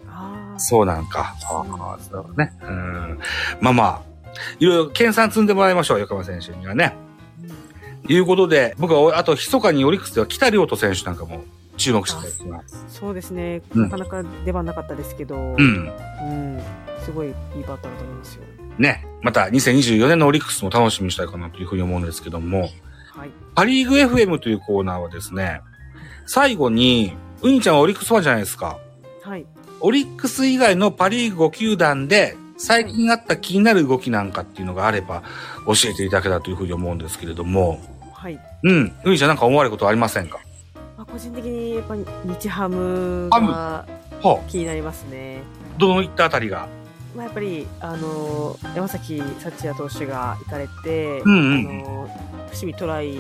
[0.09, 0.59] ああ。
[0.59, 1.35] そうなんか。
[1.51, 2.53] ああ、そうね。
[2.63, 3.19] うん。
[3.61, 4.03] まあまあ、
[4.59, 6.97] いろいろ研鑽積んでもらいましょう、横浜選手にはね。
[8.09, 11.45] いうことで、僕は、あと、密かにオリックスでは北亮斗選手なんかも
[11.77, 12.85] 注目してたりします。
[12.89, 13.63] そうですね。
[13.75, 15.57] うんなかなか出番なかったですけど、うん。
[15.59, 16.63] うん。
[17.05, 18.43] すごいいいバッターだと思いますよ。
[18.79, 19.07] ね。
[19.23, 22.71] また、2024年のオリックスも楽しみにしたいかなというふうに思うんですけども、
[23.17, 23.31] はい。
[23.55, 25.61] パリーグ FM というコーナーはですね、
[26.27, 27.13] 最後に、
[27.43, 28.79] ウニちゃんはオリックスファンじゃないですか。
[29.23, 29.47] はい。
[29.81, 35.23] オリックス以外のパリーグ5球団で、最近あった気になる動きなんかっていうのがあれば、
[35.67, 37.81] 教えていただけたらというふうに思うんですけれども、
[38.13, 38.39] はい。
[38.63, 38.93] うん。
[39.05, 40.39] ウニちゃんなんか思われることはありませんか？
[40.97, 43.87] まあ、個人的にやっぱり日ハムが
[44.23, 45.43] は気になりますね。
[45.77, 46.69] あ、どのいったあたりが？
[47.17, 52.11] まあ、やっぱり、あの山崎幸也投手が行かれて、うんうんあの
[52.53, 53.19] 伏見トライ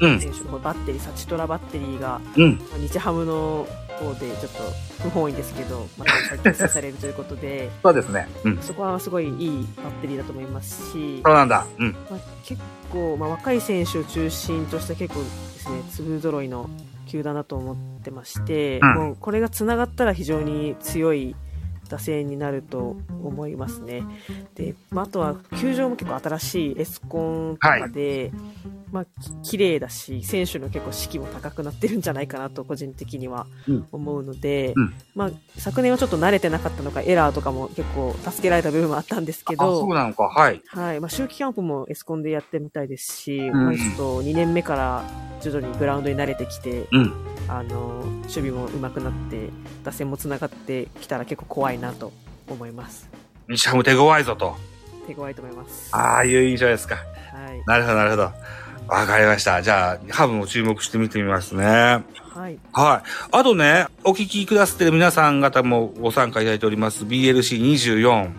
[0.00, 3.66] うん、選手の方バッテリー、サチトラバッテリーが、うん、まあ日ハムの
[4.00, 8.28] 方でちょっと不本意ですけど、また結成されるということで、そうですね。
[8.44, 8.58] うん。
[8.58, 11.66] そこはすごいいいバッテリーだと思いますし、そうなんだ。
[11.78, 11.92] うん。
[11.92, 16.68] まあ、結構、まあ、若い選手を中心とした結構ですね、粒揃いの
[17.06, 21.36] 球団だと思ってまして、うんもうこれがつながったら非常に強い
[21.88, 24.02] 打線になると思いますね。
[24.54, 28.32] で、まあ、あとは球場も結構新しいエスコンとかで、
[28.92, 29.04] まあ、
[29.42, 40.24] き綺麗だし、選手の結構士気も高くなってるんじゃないかなと個人的にはうん思うので、うんまあ、昨年はちょっと慣れてなかったのか、エラーとかも結構助けられた部分もあったんですけあ、ど、そうなのか。
[40.24, 40.62] はい。
[40.66, 41.00] はい。
[41.00, 45.04] まあ、秋季キャンプもエスコンでやってみたいですし、んまあ、ちょっと2年目から
[45.40, 47.33] 徐々にグラウンドに慣れてきて、うん。
[47.48, 49.50] あの、守備も上手くなって、
[49.82, 52.12] 打線も繋がってきたら結構怖いなと
[52.48, 53.08] 思います。
[53.48, 54.56] 西ハム手強いぞと。
[55.06, 55.94] 手強いと思います。
[55.94, 56.96] ああいう印象ですか。
[56.96, 57.00] は
[57.54, 57.62] い。
[57.66, 58.22] なるほど、なるほど。
[58.88, 59.62] わかりました。
[59.62, 61.64] じゃあ、ハムも注目して見てみますね。
[61.64, 62.58] はい。
[62.72, 63.08] はい。
[63.32, 68.30] あとね、お聞きくださってる皆さん方もご参加いただいております BLC24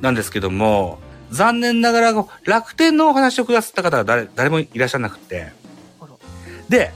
[0.00, 0.98] なんですけども、
[1.30, 5.52] 残念ながら楽天のお話をくださった方が誰誰もいらっしゃらなくて。
[6.68, 6.92] で、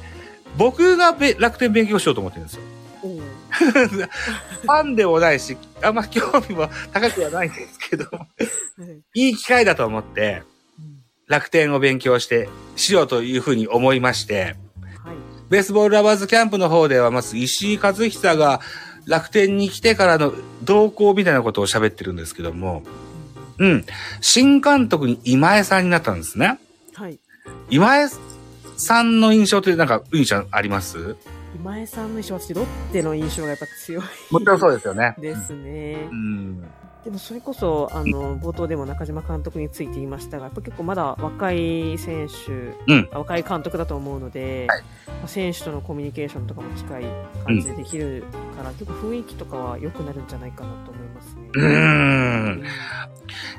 [0.56, 2.62] 僕がべ楽天勉強しようと思ってるんですよ。
[3.02, 8.26] ファンでもないし、あんま興味も高くはないんですけど、は
[9.14, 10.42] いいい機会だと思って、
[10.78, 14.42] うん楽天を勉強して、しようというふうに思いまして、
[15.02, 15.16] はい。
[15.48, 18.60] ベースボールラバーズキャンプの方では、まず石井和久が
[19.06, 22.82] 楽天に来てからの動向みたいなことを喋ってるんですけども、
[23.58, 23.86] うん。
[24.20, 26.58] 新監督に今江さんになったんですね。
[26.94, 27.18] はい。
[27.70, 28.08] 今江
[28.76, 31.16] さんの印象ってなんか、うにちゃんあります？
[31.54, 35.14] 今江さんの印象は私、ロッテの印象がやっぱ強いもちろんそうですよね。
[35.20, 36.14] ですねう。
[36.14, 36.60] ん。
[37.04, 42.52] でもそれこそ、あの、冒頭でも中島監督について言いましたが、やっぱ結構まだ若い選手、
[42.92, 47.04] うん若い監督だと思うので、はいまあ選手とのコミュニケーションとかも近い
[47.44, 48.24] 感じでできる
[48.56, 51.42] から、結構雰囲気とかは良くなるんじゃないかなと思いますね。
[51.54, 52.62] うーん。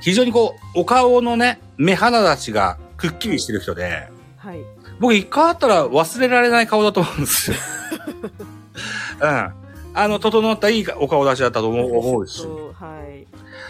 [0.02, 4.08] 非常にこう、お顔のね、目鼻立ちがくっきりしてる人で、
[4.38, 4.60] はい。
[5.00, 7.58] 僕一回会ったら忘れられない顔だと思うんですよ。
[9.22, 9.54] うん。
[9.96, 12.42] あの、整ったいいお顔立ちだったと思う思うし。
[12.42, 13.28] そうはい。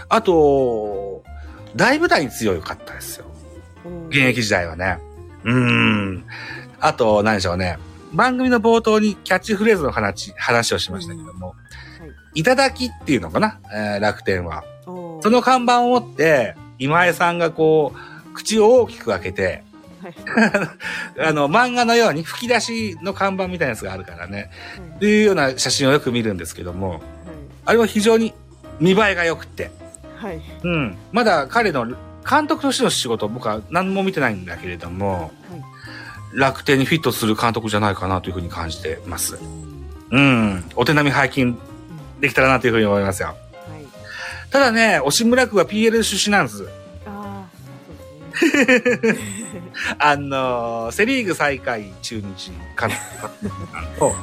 [0.09, 1.23] あと、
[1.75, 3.25] 大舞台に強かったですよ。
[3.85, 4.99] うん現役時代はね。
[5.43, 6.25] うーん。
[6.79, 7.77] あと、何でしょうね。
[8.13, 11.53] 番組の冒頭にキャッチフレーズの話、話をしましたけども、は
[12.35, 12.41] い。
[12.41, 14.63] いただきっていうのかな、えー楽天は。
[14.85, 17.93] その看板を持って、今江さんがこ
[18.29, 19.63] う、口を大きく開けて、はい。
[21.19, 24.37] あの、漫画のように吹き出しの看板みたいなやつがあるからね。
[24.37, 24.49] はい
[24.95, 27.01] っていうような写真をよく見るんですけども、はい。
[27.65, 28.33] あれは非常に
[28.79, 29.69] 見栄えが良くて、
[30.15, 30.41] はい。
[30.63, 30.97] うん。
[31.11, 31.85] まだ彼の
[32.29, 35.61] 監督としての仕事、僕は何も見てないんだけれども、はい。
[36.39, 39.35] 楽天にフィットする監督じゃないかなというふうに感じてます。
[39.35, 39.73] うん
[40.13, 40.63] うん。
[40.75, 41.57] お手並み拝見うん
[42.21, 43.29] できたらなというふうに思いますよ。
[43.29, 43.37] はい。
[44.49, 46.67] ただね、押村区は PL 出身なんです。
[47.05, 49.17] ああ、そうですね。
[49.99, 52.89] あのーセリーグ最下位中日監
[53.21, 53.49] 督
[53.99, 54.15] と、はい。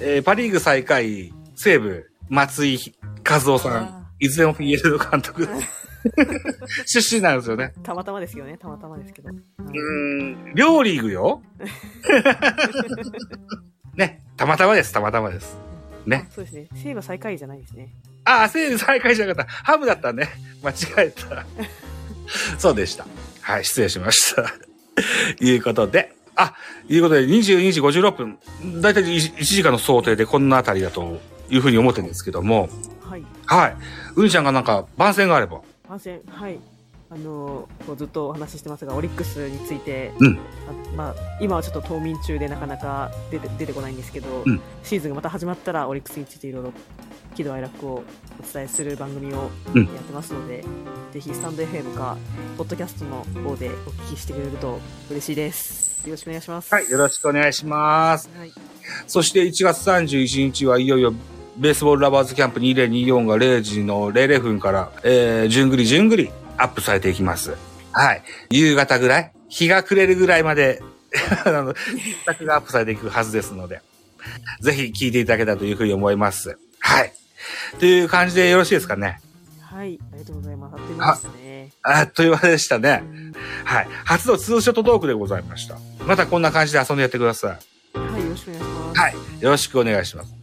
[0.00, 2.78] えーパリーグ最下位西武松井
[3.28, 5.48] 和夫さん、あいずれも PL の監督
[6.86, 7.72] 出身なんですよね。
[7.76, 9.28] ーたまたまですけどね、たまたまですけど。
[9.28, 9.72] はいうー
[10.50, 11.42] ん、両リーグよ。
[13.96, 15.56] ね、たまたまです、たまたまです。
[16.06, 16.26] ね。
[16.28, 16.66] あそうですね。
[16.74, 17.88] 西武最下位じゃないですね。
[18.24, 19.52] ああ、西武最下位じゃなかった。
[19.52, 20.28] ハムだったね。
[20.62, 20.74] 間違
[21.06, 21.44] えた。
[22.58, 23.06] そうでした。
[23.46, 24.52] はい、失礼しました。
[25.40, 26.52] いうことで、あ、
[26.88, 28.38] いうことで22時56分、
[28.82, 32.68] だいたい 1, 時間の想定でこんなあたりだというふうに思ってるんですけども、
[33.00, 33.24] はい。
[33.46, 33.76] はい。
[34.16, 35.60] うにちゃんがなんか番宣があれば。
[35.86, 36.58] 反戦、はい。
[37.08, 40.38] あのこうずっとお話ししてますが、オリックスについて、うん
[40.68, 46.72] あまあ、今はちょっと冬眠中でなかなか出て出てこないんですけど、うんシーズンがまた始まったら、オリックスについていろいろ
[47.34, 50.64] 喜怒哀楽をお伝えする番組をうんやってますので、
[51.12, 52.16] ぜひスタンド FM か、
[52.58, 54.78] ポッドキャストの方でお聞きしてくれると
[55.10, 56.06] 嬉しいです。
[56.06, 56.74] よろしくお願いします。
[56.74, 58.30] はい、よろしくお願いします。
[58.36, 58.52] はい。
[59.06, 61.12] そして1月31日はいよいよ
[61.56, 67.56] ベースボールラバーズキャンプ2024が0時の00分から、えー、じゅんぐりじゅんぐりアップされていきます。
[67.92, 68.22] はい。
[68.50, 69.32] 夕方ぐらい？
[69.48, 70.82] 日が暮れるぐらいまで、
[71.44, 73.80] あの、企画がアップされていくはずですので、
[74.60, 76.58] ぜひ聞いていただけたらというふうに思います。
[76.80, 77.12] はい。
[77.78, 79.20] という感じでよろしいですかね？
[79.62, 79.98] はい。
[80.12, 80.76] ありがとうございます。
[80.78, 81.72] あっという間ですね。
[81.82, 83.06] あっという間でしたねう。
[83.06, 83.32] ん
[83.64, 83.88] はい。
[84.04, 85.76] 初のツーショットトークでございました。
[86.06, 87.58] またこんな感じで遊んでやってくださ
[87.94, 87.98] い。
[87.98, 88.22] はい。
[88.24, 88.98] よろしくお願いします。
[88.98, 89.14] はい。
[89.42, 90.34] よろしくお願いします。